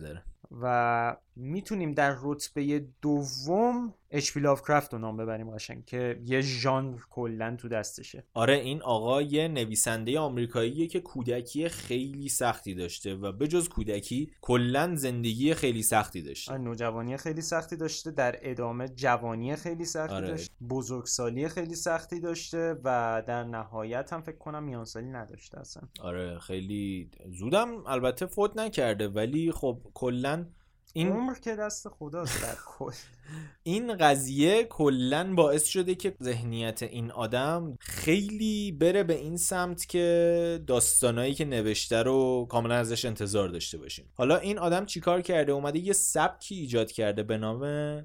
و 0.61 1.17
می‌تونیم 1.37 1.93
در 1.93 2.17
رتبه 2.23 2.85
دوم 3.03 3.95
اچ 4.13 4.33
پی 4.33 4.41
لافکرافت 4.41 4.93
رو 4.93 4.99
نام 4.99 5.17
ببریم 5.17 5.51
قشنگ 5.51 5.85
که 5.85 6.21
یه 6.27 6.41
ژانر 6.41 6.99
کلا 7.11 7.57
تو 7.59 7.69
دستشه. 7.69 8.25
آره 8.35 8.55
این 8.55 8.83
آقا 8.83 9.23
یه 9.23 9.49
نویسنده 9.49 10.19
آمریکاییه 10.19 10.87
که 10.87 11.01
کودکی 11.01 11.69
خیلی 11.69 12.29
سختی 12.29 12.75
داشته 12.75 13.15
و 13.15 13.33
به 13.33 13.49
جز 13.49 13.69
کودکی 13.69 14.33
کلا 14.41 14.97
زندگی 14.97 15.55
خیلی 15.55 15.83
سختی 15.83 16.23
داشته. 16.23 16.53
آره 16.53 16.61
نوجوانی 16.61 17.17
خیلی 17.17 17.41
سختی 17.41 17.77
داشته 17.77 18.11
در 18.11 18.39
ادامه 18.43 18.89
جوانی 18.89 19.57
خیلی 19.57 19.85
سختی 19.85 20.15
آره. 20.15 20.29
داشته 20.29 20.55
بزرگسالی 20.71 21.49
خیلی 21.49 21.75
سختی 21.75 22.21
داشته 22.21 22.77
و 22.85 23.23
در 23.27 23.45
نهایت 23.45 24.13
هم 24.13 24.23
فکر 24.23 24.39
کنم 24.39 24.63
میانسالی 24.63 25.09
نداشته 25.09 25.61
اصلا. 25.61 25.83
آره 26.01 26.39
خیلی 26.39 27.11
زودم 27.31 27.87
البته 27.87 28.27
فوت 28.27 28.57
نکرده 28.57 29.09
ولی 29.09 29.53
خب 29.53 29.79
کلا 29.95 30.47
این 30.93 31.09
عمر 31.09 31.35
که 31.35 31.57
دست 31.57 31.89
خداست 31.89 32.43
در 32.43 32.57
کل. 32.67 32.93
این 33.63 33.97
قضیه 33.97 34.65
کلا 34.65 35.35
باعث 35.35 35.65
شده 35.65 35.95
که 35.95 36.15
ذهنیت 36.23 36.83
این 36.83 37.11
آدم 37.11 37.77
خیلی 37.81 38.73
بره 38.73 39.03
به 39.03 39.15
این 39.15 39.37
سمت 39.37 39.89
که 39.89 40.65
داستانایی 40.67 41.35
که 41.35 41.45
نوشته 41.45 42.03
رو 42.03 42.47
کاملا 42.51 42.75
ازش 42.75 43.05
انتظار 43.05 43.49
داشته 43.49 43.79
باشیم. 43.79 44.11
حالا 44.15 44.37
این 44.37 44.59
آدم 44.59 44.87
چیکار 44.87 45.21
کرده؟ 45.21 45.53
اومده 45.53 45.79
یه 45.79 45.93
سبکی 45.93 46.55
ایجاد 46.55 46.93
کرده 46.93 47.23
به 47.23 47.39
نام 47.39 47.63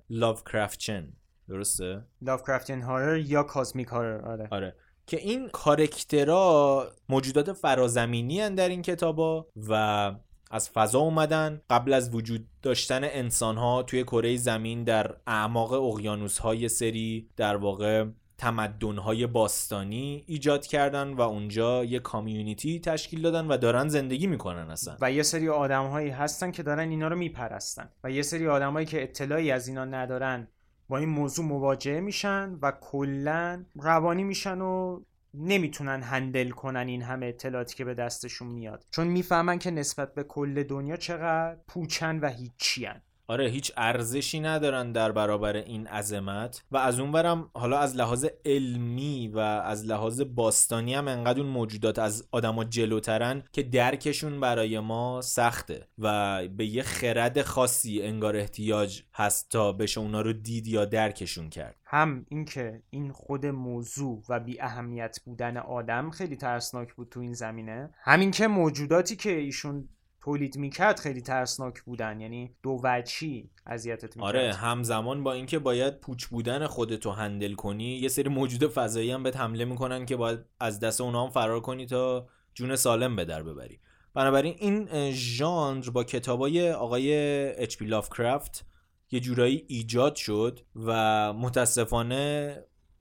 لاف 0.09 0.43
کرافتچن 0.43 1.13
درسته؟ 1.49 2.05
لاف 2.21 2.43
کرافتچن 2.47 2.81
هارر 2.81 3.17
یا 3.17 3.43
کاسمیک 3.43 3.87
هارر 3.87 4.25
آره. 4.25 4.47
آره. 4.51 4.75
که 5.07 5.17
این 5.17 5.49
کارکترا 5.49 6.91
موجودات 7.09 7.53
فرازمینی 7.53 8.49
در 8.49 8.69
این 8.69 8.81
کتابا 8.81 9.47
و 9.69 10.11
از 10.51 10.69
فضا 10.69 10.99
اومدن. 10.99 11.61
قبل 11.69 11.93
از 11.93 12.15
وجود 12.15 12.47
داشتن 12.61 13.03
انسان 13.03 13.57
ها 13.57 13.83
توی 13.83 14.03
کره 14.03 14.37
زمین 14.37 14.83
در 14.83 15.15
اعماق 15.27 15.73
اقیانوس 15.73 16.37
های 16.37 16.69
سری 16.69 17.29
در 17.37 17.55
واقع 17.55 18.05
تمدن 18.37 18.97
های 18.97 19.27
باستانی 19.27 20.23
ایجاد 20.27 20.65
کردن 20.65 21.13
و 21.13 21.21
اونجا 21.21 21.83
یه 21.85 21.99
کامیونیتی 21.99 22.79
تشکیل 22.79 23.21
دادن 23.21 23.47
و 23.47 23.57
دارن 23.57 23.87
زندگی 23.87 24.27
می‌کنن 24.27 24.69
اصلا. 24.69 24.97
و 25.01 25.11
یه 25.11 25.23
سری 25.23 25.49
آدم 25.49 25.87
هایی 25.87 26.09
هستن 26.09 26.51
که 26.51 26.63
دارن 26.63 26.89
اینا 26.89 27.07
رو 27.07 27.15
میپرستن 27.15 27.89
و 28.03 28.11
یه 28.11 28.21
سری 28.21 28.47
آدم 28.47 28.73
هایی 28.73 28.85
که 28.85 29.03
اطلاعی 29.03 29.51
از 29.51 29.67
اینا 29.67 29.85
ندارن 29.85 30.47
با 30.89 30.97
این 30.97 31.09
موضوع 31.09 31.45
مواجه 31.45 31.99
میشن 31.99 32.57
و 32.61 32.71
کلا 32.81 33.65
روانی 33.75 34.23
میشن 34.23 34.61
و 34.61 35.01
نمی‌تونن 35.39 36.03
هندل 36.03 36.49
کنن 36.49 36.87
این 36.87 37.01
همه 37.01 37.25
اطلاعاتی 37.25 37.75
که 37.75 37.85
به 37.85 37.93
دستشون 37.93 38.47
میاد. 38.47 38.85
چون 38.91 39.07
می‌فهمن 39.07 39.59
که 39.59 39.71
نسبت 39.71 40.13
به 40.13 40.23
کل 40.23 40.63
دنیا 40.63 40.97
چقدر 40.97 41.57
پوچن 41.67 42.19
و 42.19 42.29
هیچیان 42.29 43.01
آره 43.29 43.49
هیچ 43.49 43.71
ارزشی 43.77 44.39
ندارن 44.39 44.91
در 44.91 45.11
برابر 45.11 45.55
این 45.55 45.87
عظمت 45.87 46.63
و 46.71 46.77
از 46.77 46.99
اونورم 46.99 47.49
حالا 47.53 47.79
از 47.79 47.95
لحاظ 47.95 48.25
علمی 48.45 49.27
و 49.27 49.39
از 49.39 49.85
لحاظ 49.85 50.21
باستانی 50.21 50.93
هم 50.93 51.07
انقدر 51.07 51.39
اون 51.39 51.49
موجودات 51.49 51.99
از 51.99 52.27
آدما 52.31 52.63
جلوترن 52.63 53.43
که 53.51 53.63
درکشون 53.63 54.39
برای 54.39 54.79
ما 54.79 55.21
سخته 55.21 55.87
و 55.97 56.47
به 56.47 56.65
یه 56.65 56.83
خرد 56.83 57.41
خاصی 57.41 58.01
انگار 58.01 58.35
احتیاج 58.35 59.03
هست 59.13 59.49
تا 59.49 59.71
بشه 59.71 59.99
اونا 59.99 60.21
رو 60.21 60.33
دید 60.33 60.67
یا 60.67 60.85
درکشون 60.85 61.49
کرد. 61.49 61.75
هم 61.85 62.25
اینکه 62.29 62.83
این 62.89 63.11
خود 63.11 63.45
موضوع 63.45 64.23
و 64.29 64.39
بی 64.39 64.61
اهمیت 64.61 65.19
بودن 65.25 65.57
آدم 65.57 66.09
خیلی 66.09 66.35
ترسناک 66.35 66.93
بود 66.93 67.09
تو 67.09 67.19
این 67.19 67.33
زمینه 67.33 67.89
همین 68.03 68.31
که 68.31 68.47
موجوداتی 68.47 69.15
که 69.15 69.31
ایشون 69.31 69.89
تولید 70.27 70.57
می‌کرد 70.57 70.99
خیلی 70.99 71.21
ترسناک 71.21 71.81
بودن. 71.81 72.21
یعنی 72.21 72.55
دو 72.63 72.79
وچی 72.83 73.49
اذیتت 73.65 74.17
می‌کرد. 74.17 74.35
آره 74.35 74.53
همزمان 74.53 75.23
با 75.23 75.33
اینکه 75.33 75.59
باید 75.59 75.99
پوچ 75.99 76.25
بودن 76.25 76.67
خودتو 76.67 77.11
هندل 77.11 77.53
کنی 77.53 77.97
یه 77.97 78.07
سری 78.07 78.29
موجود 78.29 78.67
فضایی 78.67 79.11
هم 79.11 79.23
به 79.23 79.31
حمله 79.35 79.65
می‌کنن 79.65 80.05
که 80.05 80.15
باید 80.15 80.39
از 80.59 80.79
دست 80.79 81.01
اونا 81.01 81.23
هم 81.23 81.29
فرار 81.29 81.59
کنی 81.59 81.85
تا 81.85 82.27
جون 82.53 82.75
سالم 82.75 83.15
به 83.15 83.25
در 83.25 83.43
ببری. 83.43 83.79
بنابراین 84.13 84.55
این 84.59 85.11
ژانر 85.11 85.89
با 85.89 86.03
کتابای 86.03 86.71
آقای 86.71 87.13
اچ 87.57 87.77
پی 87.77 87.89
کرافت 87.89 88.65
یه 89.11 89.19
جورایی 89.19 89.65
ایجاد 89.67 90.15
شد 90.15 90.59
و 90.75 91.33
متاسفانه 91.33 92.55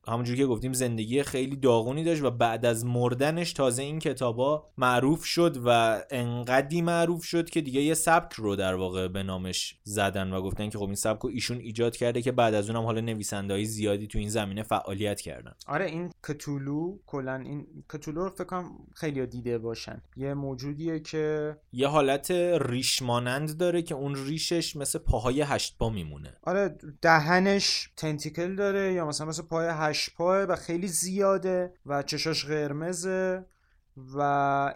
همونجوری 0.09 0.39
که 0.39 0.47
گفتیم 0.47 0.73
زندگی 0.73 1.23
خیلی 1.23 1.57
داغونی 1.57 2.05
داشت 2.05 2.23
و 2.23 2.31
بعد 2.31 2.67
از 2.67 2.85
مردنش 2.85 3.53
تازه 3.53 3.83
این 3.83 3.99
کتابا 3.99 4.71
معروف 4.79 5.25
شد 5.25 5.57
و 5.65 6.01
انقدی 6.11 6.83
معروف 6.83 7.25
شد 7.25 7.51
که 7.51 7.61
دیگه 7.61 7.81
یه 7.81 7.95
سبک 7.95 8.33
رو 8.33 8.57
در 8.57 8.75
واقع 8.75 9.09
به 9.09 9.23
نامش 9.23 9.79
زدن 9.85 10.33
و 10.33 10.43
گفتن 10.43 10.71
که 10.71 10.79
خب 10.79 10.85
این 10.85 10.95
سبک 10.95 11.21
رو 11.21 11.31
ایشون 11.31 11.59
ایجاد 11.59 11.97
کرده 11.97 12.23
که 12.23 12.33
بعد 12.33 12.55
از 12.55 12.71
اونم 12.71 12.85
حالا 12.85 13.01
نویسندهای 13.01 13.65
زیادی 13.65 14.07
تو 14.07 14.19
این 14.19 14.29
زمینه 14.29 14.63
فعالیت 14.63 15.21
کردن. 15.21 15.53
آره 15.67 15.85
این 15.85 16.11
کتولو 16.29 16.99
کلا 17.07 17.35
این 17.35 17.67
کتولو 17.93 18.25
رو 18.25 18.31
فکر 18.31 18.45
کنم 18.45 18.71
خیلی 18.95 19.27
دیده 19.27 19.59
باشن. 19.59 20.03
یه 20.17 20.35
موجودیه 20.35 21.01
که 21.01 21.57
یه 21.73 21.89
حالت 21.89 22.31
ریش 22.61 23.03
مانند 23.03 23.57
داره 23.57 23.83
که 23.83 23.95
اون 23.95 24.15
ریشش 24.15 24.77
مثل 24.77 24.99
پاهای 24.99 25.43
هشت 25.43 25.79
پا 25.79 25.91
میمونه. 25.91 26.37
آره 26.43 26.77
دهنش 27.03 27.91
تنتیکل 27.97 28.55
داره 28.55 28.93
یا 28.93 29.07
مثلا 29.07 29.27
مثل 29.27 29.43
پای 29.43 29.69
هشت 29.71 29.96
پاه 30.17 30.39
و 30.39 30.57
خیلی 30.57 30.89
زیاده 30.89 31.73
و 31.87 32.03
چشاش 32.03 32.45
قرمزه 32.45 33.45
و 34.15 34.21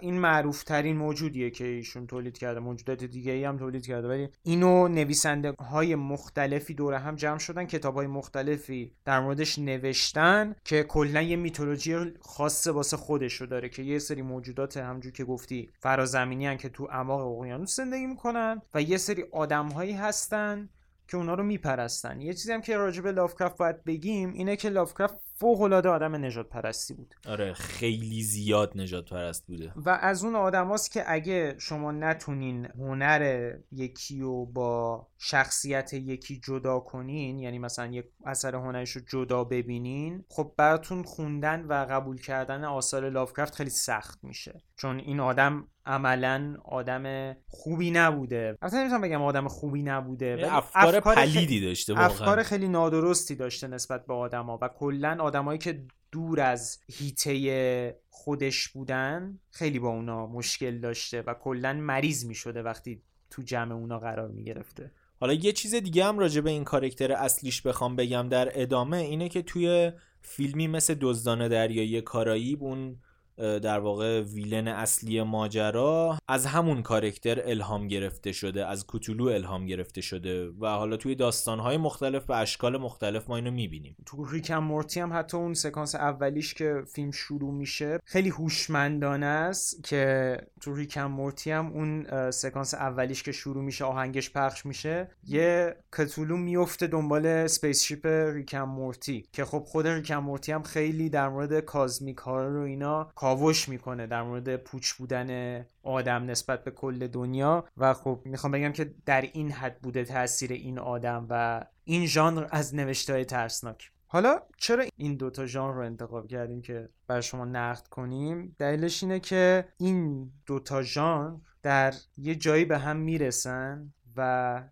این 0.01 0.19
معروف 0.21 0.63
ترین 0.63 0.97
موجودیه 0.97 1.51
که 1.51 1.65
ایشون 1.65 2.07
تولید 2.07 2.39
کرده. 2.39 2.61
موجودات 2.61 3.05
دیگه 3.05 3.33
ای 3.33 3.45
هم 3.45 3.59
تولید 3.59 3.87
کرده. 3.87 4.09
ولی 4.09 4.29
اینو 4.43 4.89
نویسنده 4.89 5.53
های 5.53 5.95
مختلفی 5.95 6.75
دوره 6.75 6.99
هم 6.99 7.17
جمع 7.17 7.39
شدن 7.39 7.65
کتاب 7.65 7.95
های 7.95 8.07
مختلفی 8.07 8.93
در 9.05 9.21
موردش 9.21 9.59
نوشتن 9.59 10.55
که 10.65 10.83
کلا 10.83 11.23
یه 11.23 11.37
میتولوژی 11.37 12.13
خاص 12.21 12.67
واسه 12.67 12.97
خودش 12.97 13.35
رو 13.35 13.47
داره 13.47 13.69
که 13.69 13.83
یه 13.83 13.99
سری 13.99 14.23
موجودات 14.23 14.77
همجور 14.77 15.13
که 15.13 15.25
گفتی 15.25 15.71
فرازمینی 15.79 16.47
هن 16.47 16.57
که 16.57 16.69
تو 16.69 16.89
اعماق 16.91 17.21
اقیانوس 17.21 17.77
زندگی 17.77 18.07
می‌کنن 18.07 18.63
و 18.75 18.83
یه 18.83 18.97
سری 18.97 19.25
آدم 19.33 19.69
هایی 19.69 19.93
هستن 19.93 20.69
که 21.11 21.17
اونا 21.17 21.35
رو 21.35 21.43
میپرستن. 21.45 22.21
یه 22.21 22.35
چیزی 22.35 22.53
هم 22.53 22.61
که 22.61 22.77
راجع 22.77 23.03
به 23.03 23.13
لافکرافت 23.13 23.57
باید 23.57 23.85
بگیم 23.85 24.33
اینه 24.33 24.57
که 24.57 24.69
لافکرافت 24.69 25.30
فوق 25.41 25.61
العاده 25.61 25.89
آدم 25.89 26.25
نجات 26.25 26.49
پرستی 26.49 26.95
بود. 26.95 27.15
آره 27.29 27.53
خیلی 27.53 28.23
زیاد 28.23 28.73
نجات 28.75 29.11
پرست 29.11 29.47
بوده. 29.47 29.73
و 29.77 29.99
از 30.03 30.25
اون 30.25 30.35
آدم 30.35 30.77
که 30.93 31.05
اگه 31.07 31.55
شما 31.59 31.93
نتونین 31.93 32.67
هنر 32.67 33.53
یکی 33.73 34.21
رو 34.21 34.47
با 34.47 35.07
شخصیت 35.19 35.95
یکی 35.95 36.41
جدا 36.45 36.79
کنین 36.79 37.39
یعنی 37.39 37.59
مثلا 37.59 37.87
یک 37.87 38.05
اثر 38.25 38.55
هنرش 38.55 38.91
رو 38.91 39.03
جدا 39.09 39.45
ببینین 39.45 40.25
خب 40.29 40.53
براتون 40.57 41.03
خوندن 41.03 41.65
و 41.65 41.87
قبول 41.91 42.21
کردن 42.21 42.65
آثار 42.65 43.11
لافکرافت 43.11 43.55
خیلی 43.55 43.71
سخت 43.71 44.19
میشه. 44.23 44.63
چون 44.77 44.99
این 44.99 45.21
آدم 45.21 45.69
عملا 45.87 46.57
آدم 46.65 47.37
خوبی 47.49 47.91
نبوده. 47.91 48.57
البته 48.63 48.77
نمی‌تونم 48.77 49.01
بگم 49.01 49.23
آدم 49.23 49.49
خوبی 49.49 49.83
نبوده 49.83 50.55
افکار, 50.57 50.97
افکار 50.97 51.15
پلیدی 51.15 51.61
داشته. 51.61 51.99
افکار 51.99 52.43
خیلی 52.43 52.69
نادرستی 52.69 53.35
داشته 53.35 53.67
نسبت 53.67 54.07
به 54.07 54.15
آدما 54.15 54.59
و 54.63 54.69
کلا 54.69 55.17
آدمایی 55.31 55.59
که 55.59 55.87
دور 56.13 56.41
از 56.41 56.79
هیته 56.93 58.01
خودش 58.09 58.69
بودن 58.69 59.39
خیلی 59.51 59.79
با 59.79 59.89
اونا 59.89 60.27
مشکل 60.27 60.79
داشته 60.79 61.23
و 61.23 61.35
کلا 61.35 61.73
مریض 61.73 62.25
می‌شده 62.25 62.63
وقتی 62.63 63.03
تو 63.31 63.43
جمع 63.43 63.75
اونا 63.75 63.99
قرار 63.99 64.29
می‌گرفته. 64.29 64.91
حالا 65.21 65.33
یه 65.33 65.53
چیز 65.53 65.75
دیگه 65.75 66.05
هم 66.05 66.19
راجع 66.19 66.41
به 66.41 66.51
این 66.51 66.65
کارکتر 66.65 67.13
اصلیش 67.13 67.63
بخوام 67.63 67.97
بگم 67.97 68.29
در 68.29 68.63
ادامه 68.63 68.97
اینه 68.97 69.29
که 69.29 69.43
توی 69.43 69.93
فیلمی 70.23 70.67
مثل 70.67 70.95
دزدان 71.01 71.49
دریایی 71.49 72.01
کارائیب 72.01 72.65
اون 72.65 72.97
در 73.41 73.79
واقع 73.79 74.21
ویلن 74.21 74.69
اصلی 74.69 75.23
ماجرا 75.23 76.19
از 76.29 76.47
همون 76.47 76.83
کارکتر 76.83 77.43
الهام 77.45 77.89
گرفته 77.89 78.33
شده 78.33 78.67
از 78.67 78.87
کوتولو 78.87 79.25
الهام 79.25 79.67
گرفته 79.67 80.01
شده 80.01 80.51
و 80.61 80.67
حالا 80.67 80.97
توی 80.97 81.15
داستانهای 81.15 81.77
مختلف 81.77 82.25
به 82.25 82.37
اشکال 82.37 82.77
مختلف 82.77 83.29
ما 83.29 83.37
اینو 83.37 83.51
می‌بینیم. 83.51 83.97
تو 84.07 84.25
Rick 84.25 84.44
and 84.44 84.59
Morty 84.59 85.01
هم 85.01 85.13
حتی 85.13 85.37
اون 85.37 85.55
سکانس 85.55 85.95
اولیش 85.95 86.55
که 86.55 86.83
فیلم 86.95 87.11
شروع 87.11 87.53
میشه 87.53 88.01
خیلی 88.05 88.29
هوشمندانه 88.29 89.27
است 89.27 89.85
که 89.85 90.37
تو 90.61 90.75
Rick 90.75 90.93
and 90.93 91.07
Morty 91.07 91.51
هم 91.51 91.67
اون 91.67 92.07
سکانس 92.31 92.75
اولیش 92.75 93.23
که 93.23 93.33
شروع 93.33 93.65
میشه 93.65 93.85
آهنگش 93.85 94.33
پخش 94.33 94.67
میشه 94.67 95.11
یه 95.25 95.77
Cthulhu 95.97 96.37
میفته 96.37 96.87
دنبال 96.87 97.47
spaceship 97.47 97.83
Rick 97.83 98.07
and 98.07 98.63
Morty 98.63 99.25
که 99.33 99.45
خب 99.45 99.65
خود 99.67 99.87
Rick 99.87 100.05
and 100.05 100.19
Morty 100.19 100.53
هم 100.53 100.63
خیلی 100.63 101.09
در 101.11 101.29
مورد 101.29 101.61
cosmic 101.61 102.19
horror 102.19 102.63
اینا 102.63 103.11
کاوش 103.31 103.69
می‌کنه 103.69 104.07
در 104.07 104.23
مورد 104.23 104.57
پوچ 104.57 104.93
بودن 104.93 105.61
آدم 105.83 106.31
نسبت 106.31 106.65
به 106.65 106.71
کل 106.71 107.07
دنیا 107.07 107.65
و 107.77 107.95
خب 107.95 108.21
می‌خوام 108.25 108.53
بگم 108.53 108.73
که 108.73 108.95
در 109.07 109.21
این 109.21 109.53
حد 109.53 109.81
بوده 109.83 110.05
تاثیر 110.05 110.53
این 110.53 110.79
آدم 110.79 111.27
و 111.31 111.65
این 111.85 112.07
ژانر 112.07 112.47
از 112.51 112.75
نوشته 112.75 113.25
ترسناک. 113.25 113.93
حالا 114.07 114.41
چرا 114.57 114.85
این 114.97 115.17
دوتا 115.17 115.47
ژانر 115.47 115.75
رو 115.75 115.85
انتخاب 115.85 116.27
کردیم 116.27 116.63
که 116.63 116.89
برا 117.07 117.21
شما 117.21 117.45
نقد 117.45 117.87
کنیم؟ 117.87 118.57
دلیلش 118.59 119.03
اینه 119.03 119.21
که 119.21 119.69
این 119.79 120.31
دوتا 120.47 120.83
ژانر 120.83 121.37
در 121.63 121.95
یه 122.17 122.35
جایی 122.35 122.65
به 122.65 122.79
هم 122.79 122.97
می‌رسن 122.97 123.93
و 124.17 124.63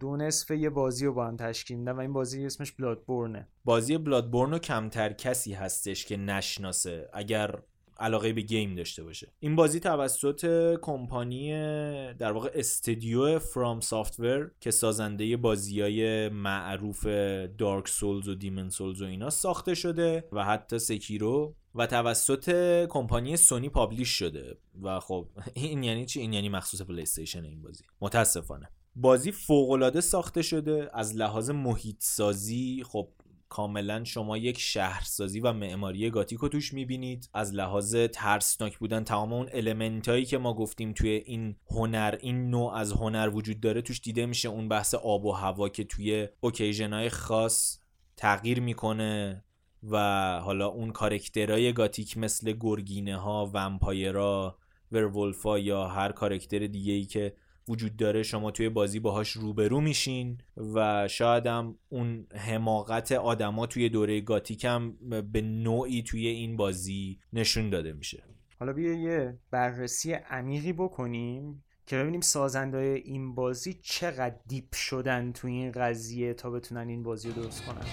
دو 0.00 0.16
نصف 0.16 0.50
یه 0.50 0.70
بازی 0.70 1.06
رو 1.06 1.14
با 1.14 1.26
هم 1.26 1.36
تشکیل 1.36 1.78
میدن 1.78 1.92
و 1.92 2.00
این 2.00 2.12
بازی 2.12 2.46
اسمش 2.46 2.72
Bloodborne 2.72 3.41
ه 3.41 3.48
بازی 3.64 3.98
Bloodborne 3.98 4.50
رو 4.50 4.58
کمتر 4.58 5.12
کسی 5.12 5.52
هستش 5.52 6.06
که 6.06 6.16
نشناسه. 6.16 7.08
اگر 7.12 7.54
علاقه 8.00 8.32
به 8.32 8.40
game 8.40 8.74
داشته 8.74 9.02
باشه. 9.02 9.32
این 9.40 9.56
بازی 9.56 9.80
توسط 9.80 10.74
کمپانی 10.82 11.50
در 12.14 12.32
واقع 12.32 12.50
استدیو 12.54 13.38
FromSoftware 13.38 14.50
که 14.60 14.70
سازنده 14.70 15.36
بازی 15.36 15.80
های 15.80 16.28
معروف 16.28 17.06
Dark 17.58 17.88
Souls 17.88 18.28
و 18.28 18.34
Demon's 18.34 18.70
Souls 18.70 19.02
و 19.02 19.04
اینا 19.04 19.30
ساخته 19.30 19.74
شده 19.74 20.24
و 20.32 20.44
حتی 20.44 20.78
Sekiro 20.78 21.54
و 21.74 21.86
توسط 21.86 22.50
کمپانی 22.86 23.36
سونی 23.36 23.68
publish 23.68 24.08
شده. 24.08 24.56
و 24.82 25.00
خب 25.00 25.28
این 25.54 25.82
یعنی 25.82 26.06
چی؟ 26.06 26.20
این 26.20 26.32
یعنی 26.32 26.48
مخصوص 26.48 26.82
play 26.82 27.04
این 27.34 27.62
بازی. 27.62 27.84
متاسفانه. 28.00 28.70
بازی 28.96 29.32
فوق 29.32 30.00
ساخته 30.00 30.42
شده. 30.42 30.90
از 30.92 31.16
لحاظ 31.16 31.50
محیط 31.50 31.96
سازی 31.98 32.84
خب 32.86 33.08
کاملا 33.50 34.04
شما 34.04 34.36
یک 34.36 34.58
شهرسازی 34.58 35.40
و 35.40 35.52
معماری 35.52 36.10
گاتیک 36.10 36.38
رو 36.38 36.48
توش 36.48 36.74
می‌بینید. 36.74 37.28
از 37.34 37.54
لحاظ 37.54 37.96
ترسناک 37.96 38.78
بودن 38.78 39.04
تمام 39.04 39.32
اون 39.32 39.48
element 39.52 40.08
هایی 40.08 40.24
که 40.24 40.38
ما 40.38 40.54
گفتیم 40.54 40.92
توی 40.92 41.10
این 41.10 41.56
هنر 41.70 42.18
این 42.20 42.50
نوع 42.50 42.74
از 42.74 42.92
هنر 42.92 43.30
وجود 43.34 43.60
داره 43.60 43.82
توش 43.82 44.00
دیده 44.00 44.26
میشه 44.26 44.48
اون 44.48 44.68
بحث 44.68 44.94
آب 44.94 45.24
و 45.24 45.32
هوا 45.32 45.68
که 45.68 45.84
توی 45.84 46.28
occasion 46.40 46.92
های 46.92 47.08
خاص 47.08 47.78
تغییر 48.16 48.60
می‌کنه 48.60 49.44
و 49.90 49.96
حالا 50.40 50.66
اون 50.66 50.92
character 50.92 51.72
های 51.72 51.83
gothic 51.83 52.18
مثل 52.18 52.52
گرگینه 52.52 53.16
ها 53.16 53.50
vampire 53.54 54.58
ا 54.92 54.99
werewolf 54.99 55.51
ا 55.51 55.58
یا 55.58 55.88
هر 55.88 56.12
character 56.12 56.66
دیگه 56.66 56.92
ای 56.92 57.04
که 57.04 57.34
وجود 57.70 57.96
داره 57.96 58.22
شما 58.22 58.50
توی 58.50 58.68
بازی 58.68 59.00
باهاش 59.00 59.30
روبرو 59.30 59.80
میشین 59.80 60.38
و 60.74 61.08
شاید 61.08 61.46
هم 61.46 61.78
اون 61.88 62.26
حماقت 62.34 63.12
آدما 63.12 63.66
توی 63.66 63.88
دوره 63.88 64.20
گاتیک 64.20 64.64
هم 64.64 64.96
به 65.32 65.40
نوعی 65.40 66.02
توی 66.02 66.26
این 66.26 66.56
بازی 66.56 67.18
نشون 67.32 67.70
داده 67.70 67.92
میشه. 67.92 68.22
حالا 68.58 68.72
بیا 68.72 68.92
یه 68.92 69.38
بررسی 69.50 70.12
عمیقی 70.12 70.72
بکنیم 70.72 71.64
که 71.86 71.96
ببینیم 71.96 72.20
سازنده 72.20 73.02
این 73.04 73.34
بازی 73.34 73.80
چقدر 73.82 74.36
deep 74.46 74.74
شدن 74.74 75.32
توی 75.32 75.52
این 75.52 75.72
قضیه 75.72 76.34
تا 76.34 76.50
بتونن 76.50 76.88
این 76.88 77.02
بازی 77.02 77.28
رو 77.28 77.42
درست 77.42 77.64
کنن. 77.64 77.86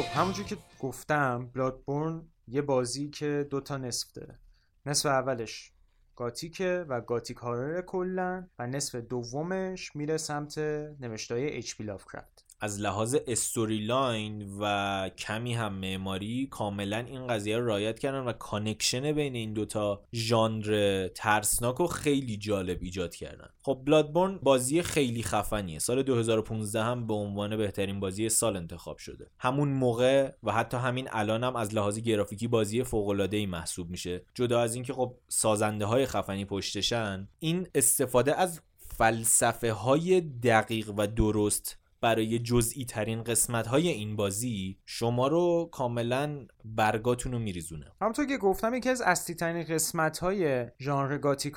خب 0.00 0.18
همونجور 0.18 0.44
که 0.44 0.56
گفتم 0.80 1.50
Bloodborne 1.54 2.28
یه 2.48 2.62
بازی 2.62 3.10
که 3.10 3.46
دوتا 3.50 3.76
نصف 3.76 4.12
داره. 4.12 4.38
نصف 4.86 5.06
اولش 5.06 5.72
گاتیکه 6.16 6.84
و 6.88 7.00
gothic 7.00 7.36
horror 7.36 7.82
کلا 7.82 8.46
و 8.58 8.66
نصف 8.66 8.94
دومش 8.94 9.96
میره 9.96 10.16
سمت 10.16 10.58
نوشته 11.00 11.34
های 11.34 11.56
H.P. 11.56 11.84
Lovecraft 11.84 12.49
از 12.60 12.80
لحاظ 12.80 13.16
storyline 13.26 14.56
و 14.60 15.10
کمی 15.18 15.54
هم 15.54 15.72
معماری 15.72 16.46
کاملا 16.46 16.98
این 16.98 17.26
قضیه 17.26 17.58
رو 17.58 17.66
right 17.66 17.98
کردن 17.98 18.20
و 18.20 18.32
connection 18.32 19.12
بین 19.12 19.34
این 19.34 19.52
دوتا 19.52 20.02
ژانر 20.14 21.08
ترسناک 21.08 21.76
رو 21.76 21.86
خیلی 21.86 22.36
جالب 22.36 22.78
ایجاد 22.82 23.14
کردن. 23.14 23.48
خب 23.62 23.82
Bloodborne 23.86 24.38
بازی 24.42 24.82
خیلی 24.82 25.22
خفنیه. 25.22 25.78
سال 25.78 26.02
2015 26.02 26.82
هم 26.82 27.06
به 27.06 27.14
عنوان 27.14 27.56
بهترین 27.56 28.00
بازی 28.00 28.28
سال 28.28 28.56
انتخاب 28.56 28.98
شده. 28.98 29.26
همون 29.38 29.68
موقع 29.68 30.32
و 30.42 30.52
حتی 30.52 30.76
همین 30.76 31.08
الان 31.12 31.44
هم 31.44 31.56
از 31.56 31.74
لحاظ 31.74 31.98
گرافیکی 31.98 32.48
بازی 32.48 32.82
فوق 32.82 33.08
العاده 33.08 33.36
ای 33.36 33.46
محسوب 33.46 33.90
میشه. 33.90 34.22
جدا 34.34 34.60
از 34.60 34.74
اینکه 34.74 34.92
خب 34.92 35.14
سازنده 35.28 35.84
های 35.84 36.06
خفنی 36.06 36.44
پشتشن 36.44 37.28
این 37.38 37.68
استفاده 37.74 38.34
از 38.34 38.60
فلسفه 39.00 39.72
های 39.72 40.20
دقیق 40.20 40.90
و 40.96 41.06
درست 41.06 41.79
برای 42.00 42.38
جزئی 42.38 42.84
ترین 42.84 43.24
قسمت 43.24 43.66
های 43.66 43.88
این 43.88 44.16
بازی 44.16 44.78
شما 44.86 45.28
رو 45.28 45.68
کاملا 45.72 46.46
برگاتون 46.64 47.32
رو 47.32 47.38
میریزونه. 47.38 47.86
همونطور 48.00 48.26
که 48.26 48.38
گفتم 48.38 48.74
یکی 48.74 48.88
از 48.88 49.02
اصلی 49.02 49.34
ترین 49.34 49.64
قسمت 49.64 50.18
های 50.18 50.66
ژانر 50.80 51.18
گاتیک 51.18 51.54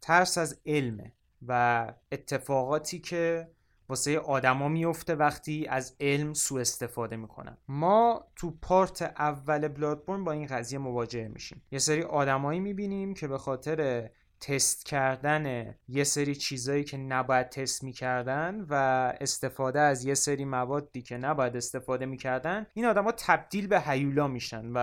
ترس 0.00 0.38
از 0.38 0.60
علمه 0.66 1.12
و 1.46 1.92
اتفاقاتی 2.12 2.98
که 2.98 3.48
واسه 3.88 4.18
آدما 4.18 4.68
میفته 4.68 5.14
وقتی 5.14 5.66
از 5.66 5.96
علم 6.00 6.34
سوء 6.34 6.60
استفاده 6.60 7.16
می‌کنن. 7.16 7.56
ما 7.68 8.24
تو 8.36 8.50
پارت 8.50 9.02
اول 9.02 9.68
بلادبورن 9.68 10.24
با 10.24 10.32
این 10.32 10.46
قضیه 10.46 10.78
مواجه 10.78 11.28
میشیم. 11.28 11.62
یه 11.70 11.78
سری 11.78 12.02
آدمایی 12.02 12.60
می‌بینیم 12.60 13.14
که 13.14 13.28
به 13.28 13.38
خاطر 13.38 14.10
تست 14.40 14.86
کردن 14.86 15.74
یه 15.88 16.04
سری 16.04 16.34
چیزایی 16.34 16.84
که 16.84 16.96
نباید 16.96 17.48
تست 17.48 17.84
می‌کردن 17.84 18.66
و 18.70 18.74
استفاده 19.20 19.80
از 19.80 20.04
یه 20.04 20.14
سری 20.14 20.44
موادی 20.44 21.02
که 21.02 21.16
نباید 21.16 21.56
استفاده 21.56 22.06
می‌کردن 22.06 22.66
این 22.74 22.84
آدما 22.86 23.12
تبدیل 23.12 23.66
به 23.66 23.80
هیولا 23.80 24.28
میشن 24.28 24.70
و 24.74 24.78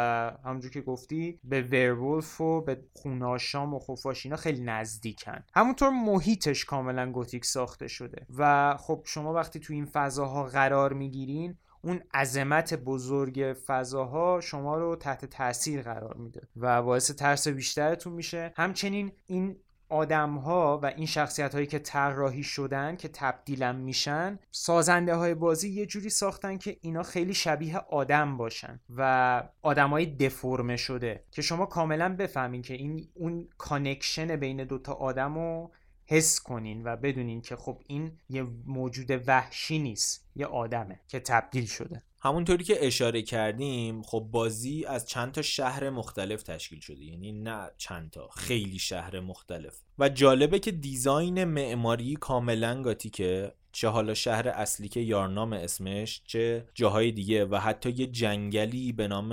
همونجور 0.46 0.72
که 0.72 0.82
گفتی 0.82 1.40
به 1.44 1.62
ورولف 1.62 2.42
و 2.42 2.62
به 2.62 2.82
خوناشام 2.94 3.74
و 3.74 3.80
خفاش 3.80 4.26
اینا 4.26 4.38
خیلی 4.38 4.62
نزدیکن. 4.64 5.44
همونطور 5.56 5.90
محیطش 5.90 6.66
کاملا 6.66 7.12
گوتیک 7.12 7.46
ساخته 7.46 7.88
شده. 7.88 8.26
و 8.38 8.78
خب 8.78 9.02
شما 9.06 9.34
وقتی 9.34 9.60
تو 9.60 9.74
این 9.74 9.86
فضاها 9.86 10.44
قرار 10.44 10.94
می‌گیرین 10.94 11.58
اون 11.82 12.02
عظمت 12.14 12.74
بزرگ 12.74 13.56
فضاها 13.66 14.42
شما 14.42 14.78
رو 14.78 14.96
تحت 14.96 15.26
تاثیر 15.26 15.82
قرار 15.82 16.18
میده 16.18 16.48
و 16.56 16.82
باعث 16.82 17.12
ترس 17.12 17.48
بیشترتون 17.48 18.14
میشه. 18.14 18.54
همچنین 18.56 19.12
این 19.26 19.56
آدم 19.92 20.38
ها 20.38 20.80
و 20.84 20.86
این 20.86 21.06
شخصیت 21.06 21.56
هایی 21.56 21.68
که 21.68 21.80
طراحی 21.80 22.44
شدن 22.44 22.96
که 22.96 23.08
تبدیلم 23.08 23.76
میشن 23.76 24.40
سازنده 24.52 25.16
های 25.16 25.34
بازی 25.34 25.70
یه 25.70 25.86
جوری 25.86 26.10
ساختن 26.10 26.58
که 26.58 26.78
اینا 26.82 27.04
خیلی 27.04 27.34
شبیه 27.34 27.78
آدم 27.78 28.38
باشن 28.38 28.80
و 28.90 29.44
آدم 29.62 29.90
های 29.90 30.06
دفرمه 30.06 30.78
شده 30.78 31.24
که 31.32 31.42
شما 31.42 31.66
کاملا 31.66 32.16
بفهمین 32.16 32.62
که 32.62 32.74
این 32.74 33.08
اون 33.14 33.48
connection 33.58 34.36
بین 34.36 34.64
دوتا 34.64 34.94
آدم 34.94 35.36
رو 35.36 35.72
حس 36.06 36.40
کنین 36.40 36.84
و 36.84 36.96
بدونین 36.96 37.42
که 37.42 37.56
خب 37.56 37.82
این 37.88 38.12
یه 38.30 38.44
موجود 38.66 39.28
وحشی 39.28 39.80
نیست. 39.80 40.31
یه 40.36 40.46
آدمه 40.46 41.00
که 41.08 41.20
تبدیل 41.20 41.66
شده. 41.66 42.04
همونطوری 42.24 42.64
که 42.64 42.88
اشاره 42.88 43.22
کردیم 43.22 44.02
خب 44.02 44.28
بازی 44.32 44.86
از 44.86 45.08
چند 45.08 45.32
تا 45.32 45.42
شهر 45.42 45.90
مختلف 45.90 46.44
تشکیل 46.44 46.80
شده. 46.80 47.04
یعنی 47.04 47.32
نه 47.32 47.72
چند 47.78 48.12
تا 48.12 48.28
خیلی 48.28 48.80
شهر 48.80 49.20
مختلف. 49.20 49.80
و 50.00 50.10
جالبه 50.10 50.60
که 50.60 50.72
design 50.72 51.44
معماری 51.44 52.16
کاملا 52.16 52.82
گاتیکه 52.82 53.54
چه 53.72 53.88
حالا 53.88 54.14
شهر 54.14 54.48
اصلی 54.48 54.88
که 54.88 55.00
Yharnam 55.00 55.54
اسمش 55.54 56.22
چه 56.26 56.66
جاهای 56.74 57.12
دیگه. 57.12 57.46
و 57.46 57.56
حتی 57.56 57.90
یه 57.90 58.08
جنگلی 58.08 58.92
به 58.92 59.08
نام 59.08 59.32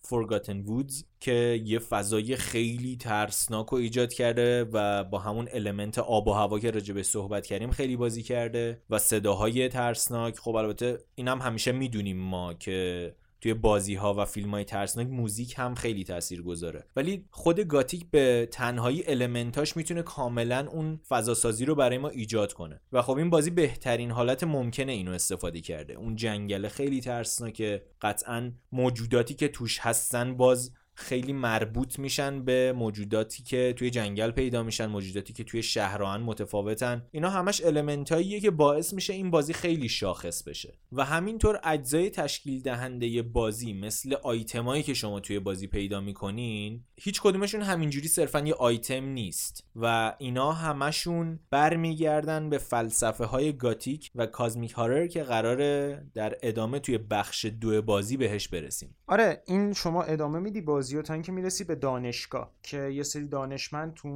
Forgotten 0.00 0.60
Woods 0.60 1.04
که 1.20 1.62
یه 1.64 1.78
فضای 1.78 2.36
خیلی 2.36 2.96
ترسناک 2.96 3.66
رو 3.66 3.78
ایجاد 3.78 4.12
کرده 4.12 4.64
و 4.72 5.04
با 5.04 5.18
همون 5.18 5.48
element 5.52 5.98
آب 5.98 6.28
و 6.28 6.32
هوا 6.32 6.58
که 6.58 6.70
راجع 6.70 7.02
صحبت 7.02 7.46
کردیم 7.46 7.70
خیلی 7.70 7.96
بازی 7.96 8.22
کرده 8.22 8.82
و 8.90 8.98
صداهای 8.98 9.68
ترسناک 9.68 10.31
خب 10.38 10.54
البته 10.54 10.98
اینم 11.14 11.40
هم 11.40 11.46
همیشه 11.46 11.72
می‌دونیم 11.72 12.16
ما 12.16 12.54
که 12.54 13.14
توی 13.40 13.54
بازی 13.54 13.94
ها 13.94 14.14
و 14.14 14.24
فیلم 14.24 14.50
های 14.50 14.64
ترسناک 14.64 15.06
موزیک 15.06 15.54
هم 15.58 15.74
خیلی 15.74 16.04
تاثیر 16.04 16.42
گذاره. 16.42 16.84
ولی 16.96 17.24
خود 17.30 17.60
گاتیک 17.60 18.10
به 18.10 18.48
تنهایی 18.52 19.04
element 19.06 19.60
اش 19.60 19.76
می‌تونه 19.76 20.02
کاملا 20.02 20.68
اون 20.72 21.00
فضاسازی 21.08 21.64
رو 21.64 21.74
برای 21.74 21.98
ما 21.98 22.08
ایجاد 22.08 22.52
کنه. 22.52 22.80
و 22.92 23.02
خب 23.02 23.16
این 23.16 23.30
بازی 23.30 23.50
بهترین 23.50 24.10
حالت 24.10 24.44
ممکنه 24.44 24.92
اینو 24.92 25.10
استفاده 25.10 25.60
کرده. 25.60 25.94
اون 25.94 26.16
جنگل 26.16 26.68
خیلی 26.68 27.00
ترسناکه. 27.00 27.82
قطعا 28.00 28.52
موجوداتی 28.72 29.34
که 29.34 29.48
توش 29.48 29.78
هستن 29.80 30.36
باز 30.36 30.72
خیلی 30.94 31.32
مربوط 31.32 31.98
میشن 31.98 32.44
به 32.44 32.72
موجوداتی 32.72 33.42
که 33.42 33.74
توی 33.76 33.90
جنگل 33.90 34.30
پیدا 34.30 34.62
میشن 34.62 34.86
موجوداتی 34.86 35.32
که 35.32 35.44
توی 35.44 35.62
شهران 35.62 36.22
متفاوتن. 36.22 37.06
اینا 37.10 37.30
همش 37.30 37.64
element 37.64 38.17
اییه 38.17 38.40
که 38.40 38.50
باعث 38.50 38.92
میشه 38.92 39.12
این 39.12 39.30
بازی 39.30 39.52
خیلی 39.52 39.88
شاخص 39.88 40.42
بشه. 40.42 40.78
و 40.92 41.04
همینطور 41.04 41.60
اجزای 41.64 42.10
تشکیل 42.10 42.62
دهنده 42.62 43.22
بازی 43.22 43.72
مثل 43.72 44.14
آیتمایی 44.22 44.82
که 44.82 44.94
شما 44.94 45.20
توی 45.20 45.38
بازی 45.38 45.66
پیدا 45.66 46.00
می‌کنین 46.00 46.84
هیچ 46.96 47.20
کدومشون 47.22 47.62
همینجوری 47.62 48.08
صرفا 48.08 48.40
یه 48.40 48.54
آیتم 48.54 49.04
نیست. 49.04 49.64
و 49.76 50.14
اینا 50.18 50.52
همشون 50.52 51.40
برمیگردن 51.50 52.50
به 52.50 52.58
فلسفه 52.58 53.24
های 53.24 53.52
گاتیک 53.52 54.10
و 54.14 54.26
کازمیک 54.26 54.72
هارر 54.72 55.06
که 55.06 55.22
قراره 55.22 56.02
در 56.14 56.36
ادامه 56.42 56.78
توی 56.78 56.98
بخش 56.98 57.44
دو 57.44 57.82
بازی 57.82 58.16
بهش 58.16 58.48
برسیم. 58.48 58.96
آره 59.06 59.42
این 59.46 59.72
شما 59.72 60.02
ادامه 60.02 60.38
میدی 60.38 60.60
بازی 60.60 60.81
و 60.96 61.02
تا 61.02 61.14
اینکه 61.14 61.32
می‌رسی 61.32 61.64
به 61.64 61.74
دانشگاه 61.74 62.50
که 62.62 62.78
یه 62.78 63.02
سری 63.02 63.28
دانشمند 63.28 63.94
تو 63.94 64.08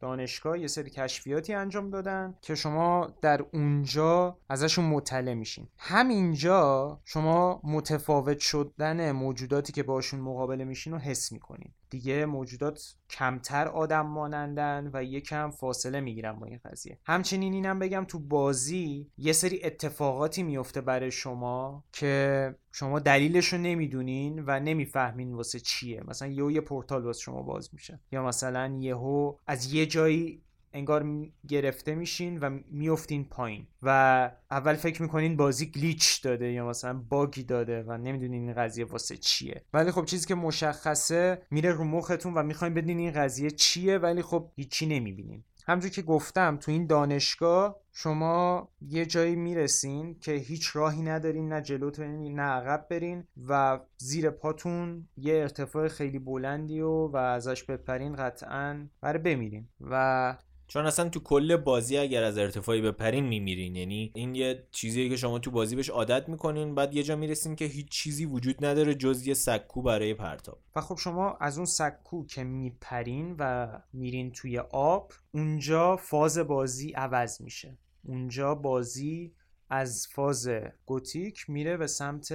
دانشگاه 0.00 0.58
یه 0.58 0.66
سری 0.66 0.90
کشفیاتی 0.90 1.54
انجام 1.54 1.90
دادن 1.90 2.34
که 2.40 2.54
شما 2.54 3.14
در 3.20 3.44
اونجا 3.52 4.38
ازشون 4.48 4.84
مطلع 4.84 5.34
میشین. 5.34 5.68
همینجا 5.78 7.00
شما 7.04 7.60
متفاوت 7.64 8.38
شدن 8.38 9.12
موجوداتی 9.12 9.72
که 9.72 9.82
باشون 9.82 10.20
مقابله 10.20 10.64
میشین 10.64 10.92
رو 10.92 10.98
حس 10.98 11.32
می‌کنین. 11.32 11.72
دیگه 11.92 12.26
موجودات 12.26 12.94
کمتر 13.10 13.68
آدم 13.68 14.06
مانندن 14.06 14.90
و 14.92 15.04
یکم 15.04 15.50
فاصله 15.50 16.00
می‌گیرن 16.00 16.32
با 16.32 16.46
این 16.46 16.60
قضیه. 16.64 16.98
همچنین 17.04 17.52
اینم 17.52 17.78
بگم 17.78 18.04
تو 18.08 18.18
بازی 18.18 19.10
یه 19.18 19.32
سری 19.32 19.64
اتفاقاتی 19.64 20.42
میفته 20.42 20.80
برای 20.80 21.10
شما 21.10 21.84
که 21.92 22.54
شما 22.72 22.98
دلیلش 22.98 23.46
رو 23.52 23.58
نمی‌دونین 23.58 24.44
و 24.46 24.60
نمی‌فهمین 24.60 25.34
واسه 25.34 25.60
چیه. 25.60 26.02
مثلا 26.08 26.28
یهو 26.28 26.50
یه 26.50 26.60
پورتال 26.60 27.04
واسه 27.04 27.20
شما 27.20 27.42
باز 27.42 27.70
میشه. 27.72 28.00
یا 28.12 28.24
مثلا 28.24 28.76
یهو 28.80 29.36
از 29.46 29.72
یه 29.72 29.86
جایی 29.86 30.42
انگار 30.72 31.06
گرفته 31.48 31.94
میشین 31.94 32.38
و 32.38 32.58
میفتین 32.70 33.24
پایین 33.24 33.66
و 33.82 34.30
اول 34.50 34.74
فکر 34.74 35.02
می‌کنین 35.02 35.36
بازی 35.36 35.66
گلیچ 35.66 36.22
داده 36.22 36.52
یا 36.52 36.68
مثلا 36.68 37.02
باگی 37.08 37.42
داده 37.42 37.82
و 37.82 37.98
نمی‌دونین 37.98 38.42
این 38.42 38.52
قضیه 38.52 38.84
واسه 38.84 39.16
چیه. 39.16 39.62
ولی 39.74 39.90
خب 39.90 40.04
چیزی 40.04 40.26
که 40.26 40.34
مشخصه 40.34 41.42
میره 41.50 41.72
رو 41.72 41.84
مختون 41.84 42.34
و 42.34 42.42
می‌خواین 42.42 42.74
بدین 42.74 42.98
این 42.98 43.12
قضیه 43.12 43.50
چیه 43.50 43.98
ولی 43.98 44.22
خب 44.22 44.50
هیچی 44.56 44.86
نمی‌بینین. 44.86 45.44
همجور 45.66 45.90
که 45.90 46.02
گفتم 46.02 46.56
تو 46.56 46.70
این 46.70 46.86
دانشگاه 46.86 47.80
شما 47.92 48.68
یه 48.80 49.06
جایی 49.06 49.36
می‌رسین 49.36 50.18
که 50.20 50.32
هیچ 50.32 50.76
راهی 50.76 51.02
ندارین 51.02 51.52
نه 51.52 51.62
جلو 51.62 51.90
برین 51.90 52.34
نه 52.34 52.42
عقب 52.42 52.86
برین 52.90 53.24
و 53.48 53.80
زیر 53.96 54.30
پاتون 54.30 55.08
یه 55.16 55.34
ارتفاع 55.34 55.88
خیلی 55.88 56.18
بلندی 56.18 56.80
و 56.80 57.06
و 57.06 57.16
ازش 57.16 57.64
بپرین 57.64 58.16
قطعا 58.16 58.86
برای 59.00 59.18
بمیرین. 59.18 59.68
و 59.80 60.36
چون 60.72 60.86
اصلا 60.86 61.08
تو 61.08 61.20
کل 61.20 61.56
بازی 61.56 61.98
اگر 61.98 62.22
از 62.22 62.38
ارتفاعی 62.38 62.80
بپرین 62.80 63.24
میمیرین. 63.24 63.76
یعنی 63.76 64.12
این 64.14 64.34
یه 64.34 64.66
چیزیه 64.70 65.08
که 65.08 65.16
شما 65.16 65.38
تو 65.38 65.50
بازی 65.50 65.76
بهش 65.76 65.88
عادت 65.88 66.28
می‌کنین 66.28 66.74
بعد 66.74 66.94
یه 66.94 67.02
جا 67.02 67.16
می‌رسین 67.16 67.56
که 67.56 67.64
هیچ 67.64 67.88
چیزی 67.88 68.24
وجود 68.24 68.64
نداره 68.64 68.94
جز 68.94 69.26
یه 69.26 69.34
سکو 69.34 69.82
برای 69.82 70.14
پرتاب. 70.14 70.58
و 70.76 70.80
خب 70.80 70.96
شما 70.98 71.36
از 71.40 71.56
اون 71.56 71.66
سکو 71.66 72.26
که 72.26 72.44
میپرین 72.44 73.36
و 73.38 73.68
میرین 73.92 74.32
توی 74.32 74.58
آب 74.58 75.12
اونجا 75.32 75.96
فاز 75.96 76.38
بازی 76.38 76.92
عوض 76.92 77.40
میشه. 77.40 77.78
اونجا 78.04 78.54
بازی 78.54 79.32
از 79.70 80.06
فاز 80.12 80.48
گوتیک 80.86 81.50
میره 81.50 81.76
به 81.76 81.86
سمت 81.86 82.32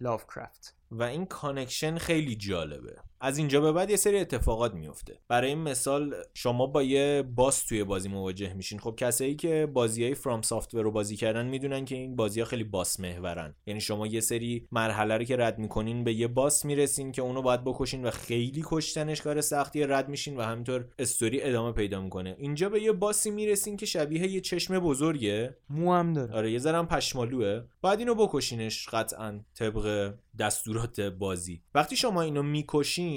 Lovecraft. 0.00 0.76
و 0.90 1.02
این 1.02 1.26
connection 1.26 1.98
خیلی 1.98 2.36
جالبه. 2.36 2.96
از 3.20 3.38
اینجا 3.38 3.60
به 3.60 3.72
بعد 3.72 3.90
یه 3.90 3.96
سری 3.96 4.18
اتفاقات 4.18 4.74
میفته. 4.74 5.18
برای 5.28 5.48
این 5.48 5.58
مثال 5.58 6.14
شما 6.34 6.66
با 6.66 6.82
یه 6.82 7.22
boss 7.22 7.64
توی 7.64 7.84
بازی 7.84 8.08
مواجه 8.08 8.54
میشین. 8.54 8.78
خب 8.78 8.94
کسایی 8.96 9.36
که 9.36 9.68
بازی 9.72 10.04
های 10.04 10.14
FromSoftware 10.14 10.82
رو 10.82 10.90
بازی 10.90 11.16
کردن 11.16 11.46
می‌دونن 11.46 11.84
که 11.84 11.94
این 11.94 12.16
بازی 12.16 12.40
ها 12.40 12.46
خیلی 12.46 12.64
boss 12.64 13.00
محورن. 13.00 13.54
یعنی 13.66 13.80
شما 13.80 14.06
یه 14.06 14.20
سری 14.20 14.68
مرحله 14.72 15.16
رو 15.16 15.24
که 15.24 15.36
رد 15.36 15.58
می‌کنین 15.58 16.04
به 16.04 16.14
یه 16.14 16.28
boss 16.28 16.64
می‌رسین 16.64 17.12
که 17.12 17.22
اونو 17.22 17.42
باید 17.42 17.64
بکشین 17.64 18.04
و 18.04 18.10
خیلی 18.10 18.62
کشتنش 18.64 19.22
کار 19.22 19.40
سختی 19.40 19.82
رد 19.82 20.08
میشین 20.08 20.36
و 20.36 20.42
همینطور 20.42 20.88
استوری 20.98 21.42
ادامه 21.42 21.72
پیدا 21.72 22.00
می‌کنه. 22.02 22.36
اینجا 22.38 22.68
به 22.68 22.82
یه 22.82 22.92
boss 22.92 23.22
ی 23.22 23.30
می‌رسین 23.30 23.76
که 23.76 23.86
شبیه 23.86 24.28
یه 24.28 24.40
چشم 24.40 24.78
بزرگه. 24.78 25.56
مو 25.70 25.94
هم 25.94 26.12
داره. 26.12 26.34
آره 26.34 26.52
یه 26.52 26.58
ذره 26.58 26.82
پشمالوه. 26.82 27.62
بعد 27.82 27.98
اینو 27.98 28.14
بکشینش 28.14 28.88
قطعا 28.88 29.40
طبق 29.54 30.14
دستورات 30.38 31.00
بازی. 31.00 31.62
وقتی 31.74 31.96
شما 31.96 32.22
اینو 32.22 32.42
می‌کشین 32.42 33.09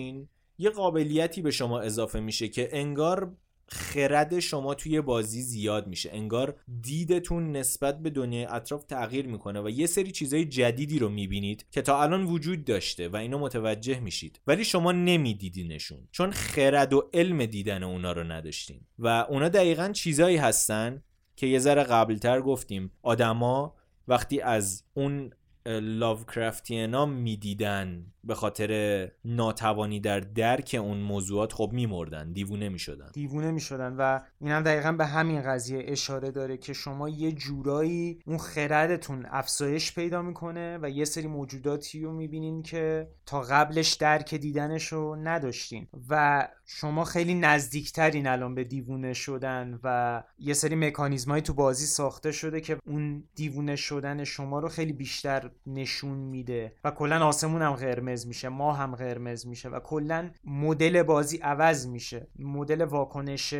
یه 0.58 0.70
قابلیتی 0.70 1.42
به 1.42 1.52
شما 1.52 1.80
اضافه 1.80 2.20
میشه 2.20 2.48
که 2.48 2.70
انگار 2.72 3.36
خرد 3.68 4.40
شما 4.40 4.74
توی 4.74 5.02
بازی 5.02 5.42
زیاد 5.42 5.88
میشه. 5.88 6.10
انگار 6.14 6.56
دیدتون 6.82 7.52
نسبت 7.52 8.00
به 8.02 8.10
دنیای 8.10 8.46
اطراف 8.46 8.84
تغییر 8.84 9.28
می‌کنه 9.28 9.62
و 9.62 9.70
یه 9.70 9.88
سری 9.88 10.12
چیزای 10.12 10.46
جدیدی 10.46 11.00
رو 11.00 11.10
می‌بینید 11.10 11.66
که 11.72 11.82
تا 11.82 12.04
الان 12.04 12.24
وجود 12.24 12.66
داشته 12.66 13.10
و 13.10 13.16
اینو 13.16 13.40
متوجه 13.40 14.00
میشید. 14.00 14.40
ولی 14.48 14.66
شما 14.66 14.92
نمیدیدینشون 14.92 16.08
چون 16.12 16.32
خرد 16.32 16.94
و 16.94 17.10
علم 17.14 17.46
دیدن 17.46 17.84
اونا 17.84 18.12
رو 18.12 18.24
نداشتین. 18.24 18.82
و 19.00 19.08
اونا 19.30 19.50
دقیقا 19.50 19.90
چیزایی 19.90 20.38
هستن 20.38 21.04
که 21.36 21.48
یه 21.48 21.60
ذره 21.60 21.84
قبلتر 21.84 22.42
گفتیم. 22.42 22.92
آدما 23.02 23.76
وقتی 24.08 24.42
از 24.42 24.84
اون 24.94 25.30
لاوکرافتینا 25.66 27.06
می‌دیدن. 27.06 28.13
به 28.24 28.36
خاطر 28.36 29.12
ناتوانی 29.26 30.00
در 30.00 30.20
درک 30.20 30.76
اون 30.80 30.98
موضوعات 30.98 31.54
خب 31.54 31.70
میمردن 31.74 32.32
دیوونه 32.32 32.70
می‌شدن. 32.70 33.12
دیوونه 33.14 33.52
می‌شدن 33.52 33.96
و 33.98 34.20
این 34.42 34.52
هم 34.52 34.64
دقیقا 34.64 34.92
به 34.92 35.06
همین 35.06 35.42
قضیه 35.42 35.84
اشاره 35.88 36.32
داره 36.32 36.58
که 36.58 36.74
شما 36.74 37.10
یه 37.10 37.32
جورایی 37.32 38.20
اون 38.26 38.38
خردتون 38.38 39.26
افزایش 39.30 39.96
پیدا 39.96 40.22
می‌کنه 40.22 40.80
و 40.82 40.90
یه 40.90 41.06
سری 41.06 41.28
موجوداتی 41.28 42.02
رو 42.02 42.12
می‌بینین 42.12 42.64
که 42.64 43.08
تا 43.26 43.42
قبلش 43.42 43.94
درک 43.94 44.36
دیدنش 44.36 44.88
رو 44.88 45.16
نداشتین. 45.16 45.88
و 46.10 46.48
شما 46.66 47.04
خیلی 47.04 47.34
نزدیکترین 47.34 48.28
الان 48.28 48.56
به 48.56 48.64
دیوونه 48.64 49.14
شدن 49.14 49.80
و 49.84 50.24
یه 50.40 50.54
سری 50.54 50.76
مکانیزمایی 50.76 51.42
تو 51.42 51.54
بازی 51.54 51.86
ساخته 51.86 52.32
شده 52.32 52.62
که 52.62 52.78
اون 52.86 53.24
دیوونه 53.36 53.76
شدن 53.76 54.24
شما 54.24 54.60
رو 54.60 54.68
خیلی 54.68 54.94
بیشتر 54.94 55.52
نشون 55.68 56.18
میده. 56.18 56.74
و 56.84 56.92
کلا 56.92 57.26
آسمون 57.26 57.62
هم 57.62 57.74
قرمز. 57.74 58.13
میشه 58.28 58.50
ما 58.50 58.74
هم 58.74 58.96
قرمز 58.96 59.48
میشه 59.48 59.70
و 59.70 59.80
کلا 59.80 60.30
مدل 60.44 61.04
بازی 61.04 61.38
عوض 61.38 61.88
میشه. 61.88 62.28
مدل 62.40 62.82
واکنش 62.82 63.54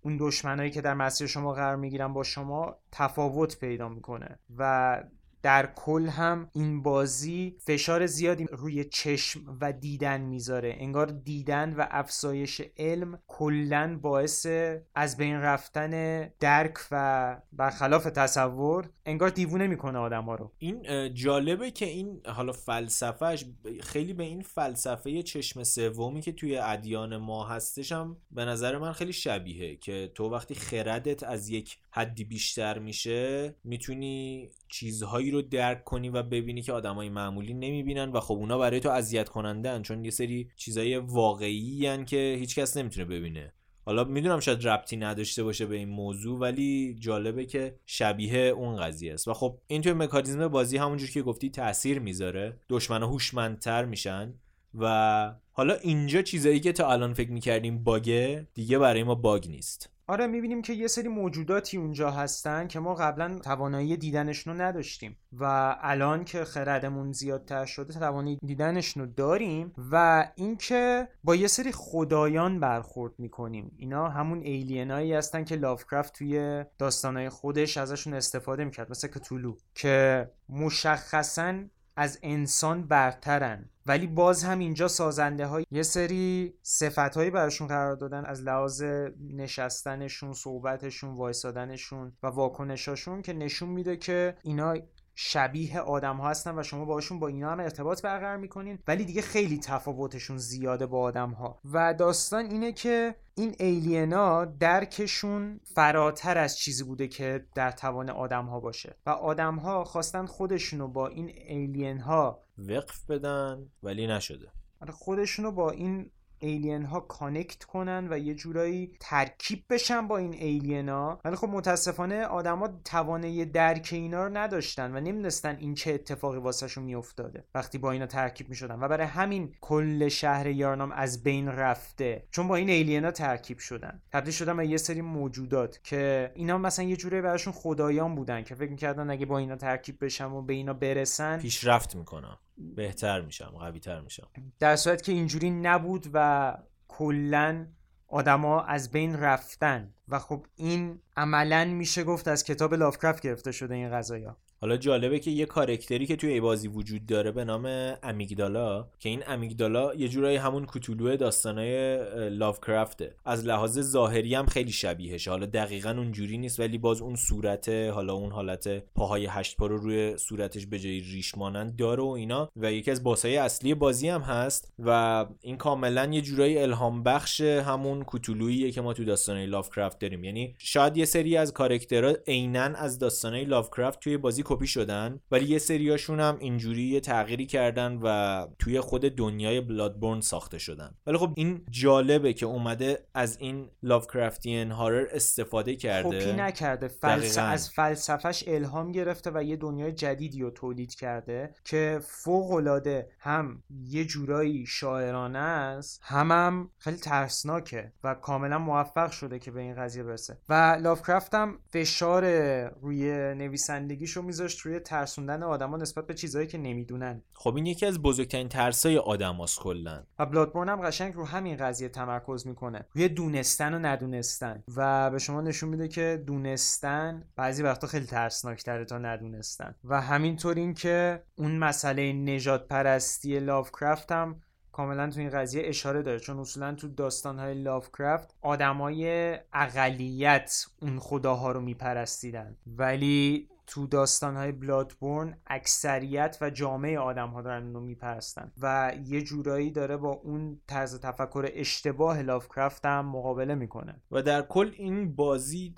اون 0.00 0.16
دشمنایی 0.20 0.70
که 0.70 0.80
در 0.80 0.94
مسیر 0.94 1.26
شما 1.26 1.52
قرار 1.52 1.76
می‌گیرن 1.76 2.12
با 2.12 2.22
شما 2.22 2.76
تفاوت 2.92 3.58
پیدا 3.60 3.88
می‌کنه 3.88 4.38
و 4.58 5.02
در 5.44 5.72
کل 5.76 6.06
هم 6.06 6.48
این 6.52 6.82
بازی 6.82 7.56
فشار 7.58 8.06
زیادی 8.06 8.46
روی 8.50 8.84
چشم 8.84 9.58
و 9.60 9.72
دیدن 9.72 10.20
می‌ذاره. 10.20 10.76
انگار 10.78 11.06
دیدن 11.06 11.74
و 11.74 11.86
افزایش 11.90 12.60
علم 12.76 13.18
کلا 13.26 13.98
باعث 14.02 14.46
از 14.94 15.16
بین 15.16 15.34
رفتن 15.34 16.24
درک 16.40 16.74
و 16.90 17.36
برخلاف 17.52 18.04
تصور 18.04 18.90
انگار 19.06 19.28
دیوونه 19.28 19.66
می‌کنه 19.66 19.98
آدم 19.98 20.24
ها 20.24 20.34
رو. 20.34 20.52
این 20.58 21.14
جالبه 21.14 21.70
که 21.70 21.86
این 21.86 22.20
حالا 22.26 22.52
فلسفهش 22.52 23.44
خیلی 23.80 24.12
به 24.12 24.24
این 24.24 24.42
فلسفه 24.42 25.22
چشم 25.22 25.62
سومی 25.64 26.20
که 26.20 26.32
توی 26.32 26.56
ادیان 26.56 27.16
ما 27.16 27.46
هستش 27.46 27.92
هم 27.92 28.16
به 28.30 28.44
نظر 28.44 28.78
من 28.78 28.92
خیلی 28.92 29.12
شبیه 29.12 29.76
که 29.76 30.12
تو 30.14 30.30
وقتی 30.30 30.54
خردت 30.54 31.22
از 31.22 31.48
یک 31.48 31.78
حدی 31.90 32.24
بیشتر 32.24 32.78
میشه 32.78 33.54
می‌تونی 33.64 34.50
چیزهایی 34.74 35.30
رو 35.30 35.42
درک 35.42 35.84
کنی 35.84 36.08
و 36.08 36.22
ببینی 36.22 36.62
که 36.62 36.72
آدمای 36.72 37.08
معمولی 37.08 37.54
نمی‌بینن 37.54 38.12
و 38.12 38.20
خب 38.20 38.34
اونا 38.34 38.58
برای 38.58 38.80
تو 38.80 38.90
اذیت 38.90 39.28
کننده 39.28 39.80
چون 39.80 40.04
یه 40.04 40.10
سری 40.10 40.48
چیزای 40.56 40.96
واقعی 40.96 41.86
هن 41.86 42.04
که 42.04 42.36
هیچکس 42.38 42.76
نمی‌تونه 42.76 43.06
ببینه. 43.06 43.52
حالا 43.86 44.04
می‌دونم 44.04 44.40
شاید 44.40 44.68
ربطی 44.68 44.96
نداشته 44.96 45.42
باشه 45.42 45.66
به 45.66 45.76
این 45.76 45.88
موضوع 45.88 46.38
ولی 46.38 46.96
جالبه 47.00 47.46
که 47.46 47.76
شبیه 47.86 48.38
اون 48.38 48.76
قضیه 48.76 49.14
است. 49.14 49.28
و 49.28 49.34
خب 49.34 49.58
این 49.66 49.82
توی 49.82 49.92
مکانیزم 49.92 50.48
بازی 50.48 50.76
همونجور 50.76 51.10
که 51.10 51.22
گفتی 51.22 51.50
تاثیر 51.50 51.98
می‌ذاره. 51.98 52.60
دشمنا 52.68 53.06
هوشمندتر 53.06 53.84
میشن. 53.84 54.34
و 54.78 55.34
حالا 55.52 55.74
اینجا 55.74 56.22
چیزایی 56.22 56.60
که 56.60 56.72
تا 56.72 56.92
الان 56.92 57.14
فکر 57.14 57.30
می‌کردیم 57.30 57.84
باگه 57.84 58.48
دیگه 58.54 58.78
برای 58.78 59.02
ما 59.02 59.14
باگ 59.14 59.48
نیست. 59.48 59.93
آره 60.06 60.26
می‌بینیم 60.26 60.62
که 60.62 60.72
یه 60.72 60.86
سری 60.86 61.08
موجوداتی 61.08 61.76
اونجا 61.76 62.10
هستن 62.10 62.66
که 62.66 62.80
ما 62.80 62.94
قبلا 62.94 63.38
توانایی 63.38 63.96
دیدنشون 63.96 64.56
رو 64.56 64.62
نداشتیم 64.62 65.16
و 65.32 65.76
الان 65.80 66.24
که 66.24 66.44
خردمون 66.44 67.12
زیادتر 67.12 67.64
شده 67.64 67.92
توانایی 67.92 68.38
دیدنشون 68.42 69.02
رو 69.02 69.12
داریم 69.12 69.72
و 69.92 70.28
اینکه 70.34 71.08
با 71.24 71.34
یه 71.34 71.46
سری 71.46 71.72
خدایان 71.72 72.60
برخورد 72.60 73.12
می‌کنیم. 73.18 73.72
اینا 73.76 74.08
همون 74.08 74.40
ایلینایی 74.42 75.14
هستن 75.14 75.44
که 75.44 75.56
لافکرافت 75.56 76.14
توی 76.14 76.64
داستانهای 76.78 77.28
خودش 77.28 77.76
ازشون 77.76 78.14
استفاده 78.14 78.64
می‌کرد 78.64 78.90
مثل 78.90 79.08
کتولو 79.08 79.56
که 79.74 80.30
مشخصا 80.48 81.54
از 81.96 82.18
انسان 82.22 82.86
برترن. 82.86 83.70
ولی 83.86 84.06
باز 84.06 84.44
هم 84.44 84.58
اینجا 84.58 84.88
سازنده 84.88 85.46
های 85.46 85.64
یه 85.70 85.82
سری 85.82 86.54
صفت 86.62 87.16
هایی 87.16 87.30
براشون 87.30 87.68
قرار 87.68 87.96
دادن 87.96 88.24
از 88.24 88.42
لحاظ 88.42 88.82
نشستنشون 89.30 90.32
صحبتشون 90.32 91.14
وایسادنشون 91.14 92.12
و 92.22 92.26
واکنشاشون 92.26 93.22
که 93.22 93.32
نشون 93.32 93.68
میده 93.68 93.96
که 93.96 94.36
اینا 94.42 94.74
شبیه 95.14 95.80
آدم 95.80 96.16
ها 96.16 96.30
هستن 96.30 96.58
و 96.58 96.62
شما 96.62 96.84
باشون 96.84 97.18
با 97.18 97.28
اینا 97.28 97.52
هم 97.52 97.60
ارتباط 97.60 98.02
برقرار 98.02 98.36
می‌کنین 98.36 98.78
ولی 98.88 99.04
دیگه 99.04 99.22
خیلی 99.22 99.58
تفاوتشون 99.58 100.38
زیاده 100.38 100.86
با 100.86 101.00
آدم 101.00 101.30
ها 101.30 101.60
و 101.64 101.94
داستان 101.94 102.44
اینه 102.44 102.72
که 102.72 103.14
این 103.34 103.54
ایلینا 103.58 104.44
درکشون 104.44 105.60
فراتر 105.64 106.38
از 106.38 106.58
چیزی 106.58 106.84
بوده 106.84 107.08
که 107.08 107.46
در 107.54 107.70
توان 107.70 108.10
آدم 108.10 108.44
ها 108.44 108.60
باشه. 108.60 108.96
و 109.06 109.10
آدم 109.10 109.56
ها 109.56 109.84
خواستن 109.84 110.26
خودشونو 110.26 110.88
با 110.88 111.08
این 111.08 111.28
ایلین 111.28 111.98
ها 111.98 112.42
وقف 112.58 113.10
بدن 113.10 113.66
ولی 113.82 114.06
نشده. 114.06 114.48
آره، 114.80 114.92
خودشونو 114.92 115.52
با 115.52 115.70
این 115.70 116.10
alien 116.44 116.84
ها 116.84 117.00
connect 117.00 117.64
کنن 117.64 118.06
و 118.10 118.18
یه 118.18 118.34
جورایی 118.34 118.92
ترکیب 119.00 119.64
بشن 119.70 120.08
با 120.08 120.18
این 120.18 120.34
alien 120.34 120.88
ها 120.88 121.20
ولی 121.24 121.36
خب 121.36 121.48
متاسفانه 121.48 122.24
آدما 122.24 122.68
توان 122.84 123.44
درک 123.44 123.88
اینا 123.92 124.24
رو 124.26 124.36
نداشتن 124.36 124.96
و 124.96 125.00
نمی‌دونستن 125.00 125.56
این 125.56 125.74
چه 125.74 125.94
اتفاقی 125.94 126.38
واسهشون 126.38 126.84
میافتاده 126.84 127.44
وقتی 127.54 127.78
با 127.78 127.92
اینا 127.92 128.06
ترکیب 128.06 128.48
می‌شدن. 128.48 128.80
و 128.80 128.88
برای 128.88 129.06
همین 129.06 129.54
کل 129.60 130.08
شهر 130.08 130.46
یارنام 130.46 130.92
از 130.92 131.22
بین 131.22 131.48
رفته 131.48 132.26
چون 132.30 132.48
با 132.48 132.56
این 132.56 132.68
alien 132.68 133.04
ها 133.04 133.10
ترکیب 133.10 133.58
شدن. 133.58 134.02
تبدیل 134.12 134.32
شدن 134.32 134.56
به 134.56 134.66
یه 134.66 134.76
سری 134.76 135.00
موجودات 135.00 135.80
که 135.84 136.32
اینا 136.34 136.58
مثلا 136.58 136.84
یه 136.84 136.96
جورایی 136.96 137.22
براشون 137.22 137.52
خدایان 137.52 138.14
بودن 138.14 138.42
که 138.42 138.54
فکر 138.54 138.70
می‌کردن 138.70 139.10
اگه 139.10 139.26
با 139.26 139.38
اینا 139.38 139.56
ترکیب 139.56 140.04
بشن 140.04 140.24
و 140.24 140.42
به 140.42 140.52
اینا 140.52 140.72
برسن 140.72 141.38
پیشرفت 141.38 141.96
می‌کنن 141.96 142.36
بهتر 142.56 143.20
میشم 143.20 143.52
قوی 143.58 143.80
تر 143.80 144.00
میشم. 144.00 144.28
در 144.58 144.76
صورت 144.76 145.02
که 145.02 145.12
اینجوری 145.12 145.50
نبود 145.50 146.06
و 146.12 146.56
کلا 146.88 147.66
آدما 148.08 148.62
از 148.62 148.90
بین 148.90 149.16
رفتن. 149.16 149.94
و 150.08 150.18
خب 150.18 150.46
این 150.56 151.00
عملا 151.16 151.64
میشه 151.64 152.04
گفت 152.04 152.28
از 152.28 152.44
کتاب 152.44 152.74
لافکرافت 152.74 153.22
گرفته 153.22 153.52
شده 153.52 153.74
این 153.74 153.90
قضايا 153.90 154.36
حالا 154.64 154.76
جالبه 154.76 155.18
که 155.18 155.30
یه 155.30 155.46
کارکتری 155.46 156.06
که 156.06 156.16
توی 156.16 156.32
ای 156.32 156.40
بازی 156.40 156.68
وجود 156.68 157.06
داره 157.06 157.30
به 157.30 157.44
نام 157.44 157.94
امیگدالا 158.02 158.86
که 158.98 159.08
این 159.08 159.22
امیگدالا 159.26 159.94
یه 159.94 160.08
جورایی 160.08 160.36
همون 160.36 160.64
کوتولو 160.64 161.16
داستانای 161.16 161.98
لافکرافته. 162.30 163.14
از 163.24 163.44
لحاظ 163.46 163.80
ظاهری 163.80 164.34
هم 164.34 164.46
خیلی 164.46 164.72
شبیهشه. 164.72 165.30
حالا 165.30 165.46
دقیقا 165.46 165.90
اونجوری 165.90 166.38
نیست 166.38 166.60
ولی 166.60 166.78
باز 166.78 167.00
اون 167.00 167.16
صورت 167.16 167.68
حالا 167.68 168.14
اون 168.14 168.30
حالت 168.30 168.82
پاهای 168.94 169.26
هشت 169.26 169.56
پا 169.56 169.66
رو 169.66 169.76
روی 169.76 170.16
صورتش 170.16 170.66
به 170.66 170.78
جای 170.78 171.00
ریش 171.00 171.38
مانند 171.38 171.76
داره 171.76 172.02
و 172.02 172.06
اینا. 172.06 172.50
و 172.56 172.72
یکی 172.72 172.90
از 172.90 173.02
باسای 173.02 173.36
اصلی 173.36 173.74
بازی 173.74 174.08
هم 174.08 174.20
هست. 174.20 174.72
و 174.78 175.26
این 175.40 175.56
کاملا 175.56 176.04
یه 176.04 176.20
جورایی 176.20 176.58
الهام 176.58 177.02
بخش 177.02 177.40
همون 177.40 178.02
کوتولوییه 178.02 178.70
که 178.70 178.80
ما 178.80 178.92
تو 178.92 179.04
داستانای 179.04 179.46
لافکرافت 179.46 179.98
داریم. 179.98 180.24
یعنی 180.24 180.54
شاید 180.58 180.96
یه 180.96 181.04
سری 181.04 181.36
از 181.36 181.52
کاراکترها 181.52 182.12
عینا 182.26 182.60
از 182.62 182.98
داستانای 182.98 183.44
لافکرافت 183.44 184.00
توی 184.00 184.16
بازی 184.16 184.42
کپی 184.54 184.66
شدن 184.66 185.20
ولی 185.30 185.44
یه 185.44 185.58
سریاشون 185.58 186.20
هم 186.20 186.36
اینجوری 186.40 186.82
یه 186.82 187.00
تغییری 187.00 187.46
کردن 187.46 187.98
و 188.02 188.46
توی 188.58 188.80
خود 188.80 189.02
دنیای 189.02 189.60
بلادبورن 189.60 190.20
ساخته 190.20 190.58
شدن. 190.58 190.94
ولی 191.06 191.18
خب 191.18 191.32
این 191.36 191.64
جالبه 191.70 192.32
که 192.32 192.46
اومده 192.46 193.06
از 193.14 193.36
این 193.40 193.70
لافکرافتین 193.82 194.70
هارر 194.70 195.06
استفاده 195.12 195.76
کرده. 195.76 196.20
کپی 196.20 196.32
نکرده 196.32 196.88
فلس... 196.88 197.38
از 197.38 197.70
فلسفش 197.70 198.44
الهام 198.46 198.92
گرفته 198.92 199.30
و 199.34 199.42
یه 199.42 199.56
دنیای 199.56 199.92
جدیدی 199.92 200.42
رو 200.42 200.50
تولید 200.50 200.94
کرده 200.94 201.54
که 201.64 202.00
فوق 202.02 202.50
العاده 202.50 203.08
هم 203.18 203.62
یه 203.84 204.04
جورایی 204.04 204.66
شاعرانه 204.66 205.38
است 205.38 206.00
هم 206.02 206.32
هم 206.32 206.70
خیلی 206.78 206.96
ترسناکه 206.96 207.92
و 208.04 208.14
کاملا 208.14 208.58
موفق 208.58 209.10
شده 209.10 209.38
که 209.38 209.50
به 209.50 209.60
این 209.60 209.74
قضیه 209.74 210.02
برسه. 210.02 210.38
و 210.48 210.78
لافکرافت 210.80 211.34
هم 211.34 211.58
فشار 211.70 212.24
روی 212.68 213.34
نویسندگیشو 213.34 214.22
میذاشت 214.44 214.60
روی 214.60 214.80
ترسوندن 214.80 215.42
آدما 215.42 215.76
نسبت 215.76 216.06
به 216.06 216.14
چیزهایی 216.14 216.48
که 216.48 216.58
نمی‌دونن. 216.58 217.22
خب 217.34 217.56
این 217.56 217.66
یکی 217.66 217.86
از 217.86 218.02
بزرگترین 218.02 218.48
ترسای 218.48 218.98
آدماست 218.98 219.60
کلا. 219.60 220.02
و 220.18 220.26
بلادبورن 220.26 220.68
هم 220.68 220.80
قشنگ 220.80 221.14
رو 221.14 221.26
همین 221.26 221.56
قضیه 221.56 221.88
تمرکز 221.88 222.46
می‌کنه. 222.46 222.86
روی 222.92 223.08
دونستن 223.08 223.74
و 223.74 223.78
ندونستن. 223.78 224.62
و 224.76 225.10
به 225.10 225.18
شما 225.18 225.40
نشون 225.40 225.68
میده 225.68 225.88
که 225.88 226.22
دونستن 226.26 227.24
بعضی 227.36 227.62
وقتا 227.62 227.86
خیلی 227.86 228.06
ترسناکتره 228.06 228.84
تا 228.84 228.98
ندونستن. 228.98 229.74
و 229.84 230.00
همینطور 230.00 230.54
اینکه 230.54 231.22
اون 231.36 231.58
مسئله 231.58 232.12
نجات 232.12 232.68
پرستی 232.68 233.40
لافکرافت 233.40 234.12
هم 234.12 234.40
کاملا 234.72 235.10
تو 235.10 235.20
این 235.20 235.30
قضیه 235.30 235.62
اشاره 235.68 236.02
داره. 236.02 236.18
چون 236.18 236.38
اصولا 236.38 236.74
تو 236.74 236.88
داستانهای 236.88 237.54
لافکرافت 237.54 238.34
آدمای 238.40 239.32
اقلیت 239.52 240.66
اون 240.82 240.98
خداها 240.98 241.52
رو 241.52 241.60
میپرستیدن. 241.60 242.56
ولی 242.66 243.48
تو 243.66 243.86
داستانهای 243.86 244.52
بلادبورن 244.52 245.36
اکثریت 245.46 246.38
و 246.40 246.50
جامعه 246.50 246.98
آدم 246.98 247.28
ها 247.28 247.42
دارن 247.42 247.62
اونو 247.62 247.80
میپرستن 247.80 248.52
و 248.60 248.92
یه 249.04 249.22
جورایی 249.22 249.70
داره 249.70 249.96
با 249.96 250.10
اون 250.10 250.60
طرز 250.66 251.00
تفکر 251.00 251.48
اشتباه 251.52 252.22
لافکرافت 252.22 252.86
هم 252.86 253.06
مقابله 253.06 253.54
می‌کنه. 253.54 254.02
و 254.10 254.22
در 254.22 254.42
کل 254.42 254.70
این 254.76 255.14
بازی 255.14 255.74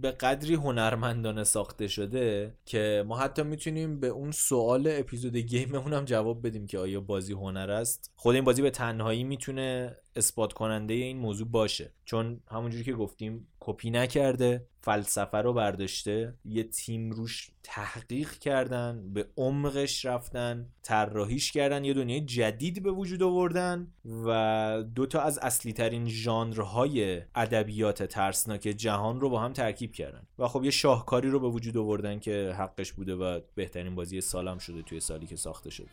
به 0.00 0.10
قدری 0.10 0.54
هنرمندانه 0.54 1.44
ساخته 1.44 1.88
شده 1.88 2.54
که 2.64 3.04
ما 3.06 3.18
حتی 3.18 3.42
می‌تونیم 3.42 4.00
به 4.00 4.06
اون 4.06 4.30
سوال 4.30 4.86
اپیزود 4.90 5.36
گیممون 5.36 5.92
هم 5.92 6.04
جواب 6.04 6.46
بدیم 6.46 6.66
که 6.66 6.78
آیا 6.78 7.00
بازی 7.00 7.32
هنر 7.32 7.70
است. 7.70 8.12
خود 8.16 8.34
این 8.34 8.44
بازی 8.44 8.62
به 8.62 8.70
تنهایی 8.70 9.24
می‌تونه 9.24 9.96
اثبات 10.16 10.52
کننده 10.52 10.94
این 10.94 11.18
موضوع 11.18 11.48
باشه. 11.48 11.92
چون 12.04 12.40
همونجوری 12.50 12.84
که 12.84 12.92
گفتیم 12.92 13.46
کپی 13.60 13.90
نکرده 13.90 14.66
فلسفه 14.80 15.38
رو 15.38 15.52
برداشته 15.52 16.34
یه 16.44 16.62
تیم 16.62 17.10
روش 17.10 17.50
تحقیق 17.62 18.30
کردن 18.30 19.12
به 19.12 19.26
عمقش 19.36 20.04
رفتن 20.04 20.68
طراحیش 20.82 21.52
کردن 21.52 21.84
یه 21.84 21.94
دنیای 21.94 22.20
جدید 22.20 22.82
به 22.82 22.90
وجود 22.90 23.22
آوردن 23.22 23.86
و 24.26 24.84
دو 24.94 25.06
تا 25.06 25.20
از 25.20 25.38
اصلی 25.38 25.72
ترین 25.72 26.08
ژانرهای 26.08 27.22
ادبیات 27.34 28.02
ترسناک 28.02 28.60
جهان 28.60 29.20
رو 29.20 29.30
با 29.30 29.40
هم 29.40 29.52
ترکیب 29.56 29.92
کردن. 29.92 30.22
و 30.38 30.48
خب 30.48 30.64
یه 30.64 30.70
شاهکاری 30.70 31.30
رو 31.30 31.40
به 31.40 31.48
وجود 31.48 31.76
آوردن 31.76 32.18
که 32.18 32.54
حقش 32.58 32.92
بوده 32.92 33.14
و 33.14 33.40
بهترین 33.54 33.94
بازی 33.94 34.20
سالم 34.20 34.58
شده 34.58 34.82
توی 34.82 35.00
سالی 35.00 35.26
که 35.26 35.36
ساخته 35.36 35.70
شده. 35.70 35.88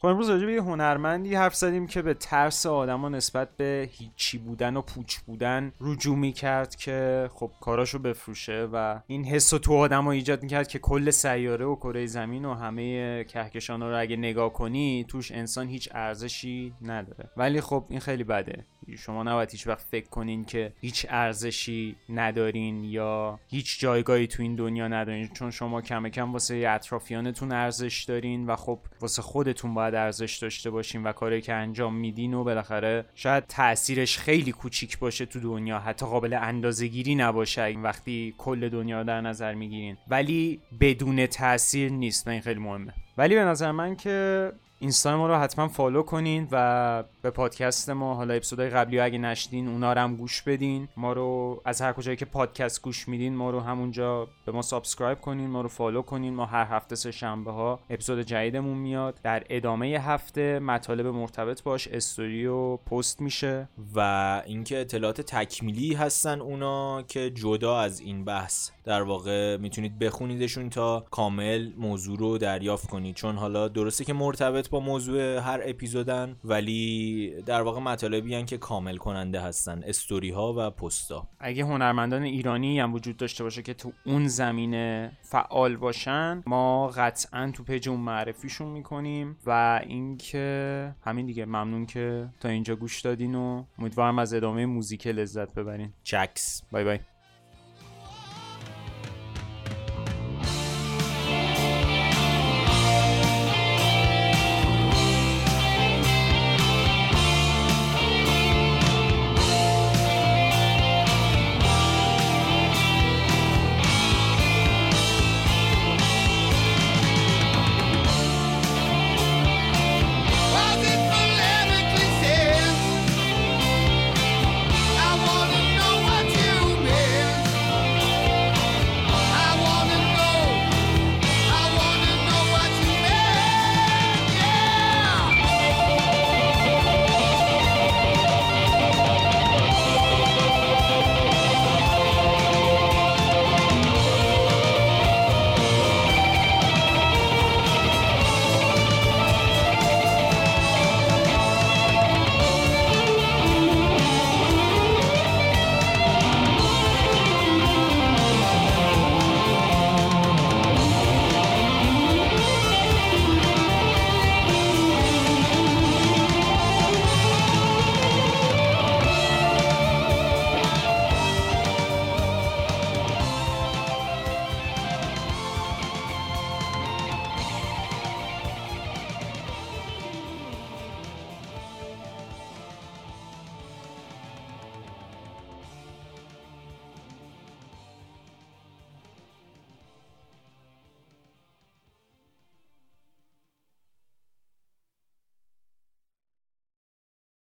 خب 0.00 0.06
امروز 0.06 0.30
راجع 0.30 0.46
به 0.46 0.52
یه 0.52 0.62
هنرمندی 0.62 1.34
حرف 1.34 1.54
زدیم 1.54 1.86
که 1.86 2.02
به 2.02 2.14
ترس 2.14 2.66
آدما 2.66 3.08
نسبت 3.08 3.56
به 3.56 3.88
هیچی 3.92 4.38
بودن 4.38 4.76
و 4.76 4.82
پوچ 4.82 5.18
بودن 5.18 5.72
رجوع 5.80 6.16
می‌کرد 6.16 6.76
که 6.76 7.30
خب 7.34 7.50
کاراشو 7.60 7.98
بفروشه 7.98 8.68
و 8.72 9.00
این 9.06 9.24
حس 9.24 9.50
تو 9.50 9.74
آدما 9.74 10.12
ایجاد 10.12 10.42
می‌کرد 10.42 10.68
که 10.68 10.78
کل 10.78 11.10
سیاره 11.10 11.64
و 11.64 11.76
کره 11.76 12.06
زمین 12.06 12.44
و 12.44 12.54
همه 12.54 13.24
کهکشان 13.24 13.80
رو 13.80 14.00
اگه 14.00 14.16
نگاه 14.16 14.52
کنی 14.52 15.04
توش 15.08 15.32
انسان 15.32 15.68
هیچ 15.68 15.88
ارزشی 15.92 16.74
نداره. 16.82 17.30
ولی 17.36 17.60
خب 17.60 17.84
این 17.88 18.00
خیلی 18.00 18.24
بده. 18.24 18.64
شما 18.96 19.22
نباید 19.22 19.50
هیچ 19.50 19.66
وقت 19.66 19.86
فکر 19.90 20.08
کنین 20.08 20.44
که 20.44 20.72
هیچ 20.80 21.06
ارزشی 21.08 21.96
ندارین 22.08 22.84
یا 22.84 23.38
هیچ 23.48 23.80
جایگاهی 23.80 24.26
تو 24.26 24.42
این 24.42 24.56
دنیا 24.56 24.88
ندارین. 24.88 25.28
چون 25.28 25.50
شما 25.50 25.82
کم 25.82 26.08
کم 26.08 26.32
واسه 26.32 26.64
اطرافیانتون 26.68 27.52
ارزش 27.52 28.04
دارین 28.04 28.46
و 28.46 28.56
خب 28.56 28.78
واسه 29.00 29.22
خودتون 29.22 29.74
باید 29.74 29.94
ارزش 29.94 30.36
داشته 30.36 30.70
باشین 30.70 31.02
و 31.02 31.12
کاری 31.12 31.40
که 31.40 31.54
انجام 31.54 31.94
میدین 31.94 32.34
و 32.34 32.44
بالاخره 32.44 33.04
شاید 33.14 33.46
تاثیرش 33.46 34.18
خیلی 34.18 34.52
کوچیک 34.52 34.98
باشه 34.98 35.26
تو 35.26 35.40
دنیا. 35.40 35.78
حتی 35.78 36.06
قابل 36.06 36.34
اندازه 36.34 36.86
گیری 36.86 37.14
نباشه 37.14 37.62
این 37.62 37.82
وقتی 37.82 38.34
کل 38.38 38.68
دنیا 38.68 39.02
در 39.02 39.20
نظر 39.20 39.54
می‌گیرین. 39.54 39.96
ولی 40.08 40.60
بدون 40.80 41.26
تاثیر 41.26 41.92
نیست 41.92 42.28
این 42.28 42.40
خیلی 42.40 42.60
مهمه. 42.60 42.92
ولی 43.18 43.34
به 43.34 43.44
نظر 43.44 43.72
من 43.72 43.96
که 43.96 44.52
اینستا 44.80 45.16
ما 45.16 45.28
رو 45.28 45.34
حتما 45.34 45.68
follow 45.68 46.02
کنین 46.02 46.48
و 46.50 47.04
به 47.22 47.30
پادکست 47.30 47.90
ما. 47.90 48.14
حالا 48.14 48.34
اپیزودهای 48.34 48.70
قبلی 48.70 49.00
اگه 49.00 49.18
نشنیدین 49.18 49.68
اونا 49.68 49.92
رو 49.92 50.00
هم 50.00 50.16
گوش 50.16 50.42
بدین. 50.42 50.88
ما 50.96 51.12
رو 51.12 51.60
از 51.64 51.82
هر 51.82 51.92
کجایی 51.92 52.16
که 52.16 52.24
پادکست 52.24 52.82
گوش 52.82 53.08
میدین 53.08 53.36
ما 53.36 53.50
رو 53.50 53.60
همونجا 53.60 54.28
به 54.46 54.52
ما 54.52 54.62
subscribe 54.62 55.20
کنین 55.20 55.50
ما 55.50 55.60
رو 55.60 55.68
follow 55.68 56.02
کنین. 56.02 56.34
ما 56.34 56.46
هر 56.46 56.64
هفته 56.64 56.96
سه 56.96 57.10
شنبه 57.10 57.50
ها 57.50 57.80
اپیزود 57.90 58.20
جدیدمون 58.20 58.78
میاد. 58.78 59.20
در 59.22 59.44
ادامه 59.50 59.86
هفته 59.86 60.58
مطالب 60.58 61.06
مرتبط 61.06 61.62
باش 61.62 61.88
استوری 61.88 62.46
و 62.46 62.76
پست 62.76 63.20
میشه. 63.20 63.68
و 63.94 64.42
اینکه 64.46 64.80
اطلاعات 64.80 65.20
تکمیلی 65.20 65.94
هستن 65.94 66.40
اونا 66.40 67.02
که 67.02 67.30
جدا 67.30 67.78
از 67.78 68.00
این 68.00 68.24
بحث 68.24 68.70
در 68.84 69.02
واقع 69.02 69.56
می‌تونید 69.56 69.98
بخونیدشون 69.98 70.70
تا 70.70 71.04
کامل 71.10 71.70
موضوع 71.78 72.18
رو 72.18 72.38
دریافت 72.38 72.88
کنید. 72.88 73.14
چون 73.14 73.36
حالا 73.36 73.68
درسته 73.68 74.04
که 74.04 74.12
مرتبط 74.12 74.70
با 74.70 74.80
موضوع 74.80 75.38
هر 75.38 75.60
اپیزودن 75.64 76.36
ولی 76.44 77.09
در 77.46 77.62
واقع 77.62 77.80
مطالبی 77.80 78.34
هن 78.34 78.46
که 78.46 78.58
کامل 78.58 78.96
کننده 78.96 79.40
هستن 79.40 79.82
استوری 79.84 80.30
ها 80.30 80.54
و 80.56 80.70
پستا 80.70 81.28
اگه 81.40 81.64
هنرمندان 81.64 82.22
ایرانی 82.22 82.80
هم 82.80 82.94
وجود 82.94 83.16
داشته 83.16 83.44
باشه 83.44 83.62
که 83.62 83.74
تو 83.74 83.92
اون 84.06 84.28
زمینه 84.28 85.12
فعال 85.22 85.76
باشن 85.76 86.42
ما 86.46 86.88
قطعا 86.88 87.50
تو 87.54 87.64
page 87.64 87.88
اون 87.88 88.00
معرفیشون 88.00 88.68
می‌کنیم 88.68 89.36
و 89.46 89.80
اینکه 89.86 90.94
همین 91.02 91.26
دیگه 91.26 91.44
ممنون 91.44 91.86
که 91.86 92.28
تا 92.40 92.48
اینجا 92.48 92.76
گوش 92.76 93.00
دادین 93.00 93.34
و 93.34 93.64
امیدوارم 93.78 94.18
از 94.18 94.34
ادامه 94.34 94.66
موزیک 94.66 95.06
لذت 95.06 95.54
ببرین. 95.54 95.92
چاکس 96.02 96.62
bye 96.72 96.84
bye. 96.84 96.98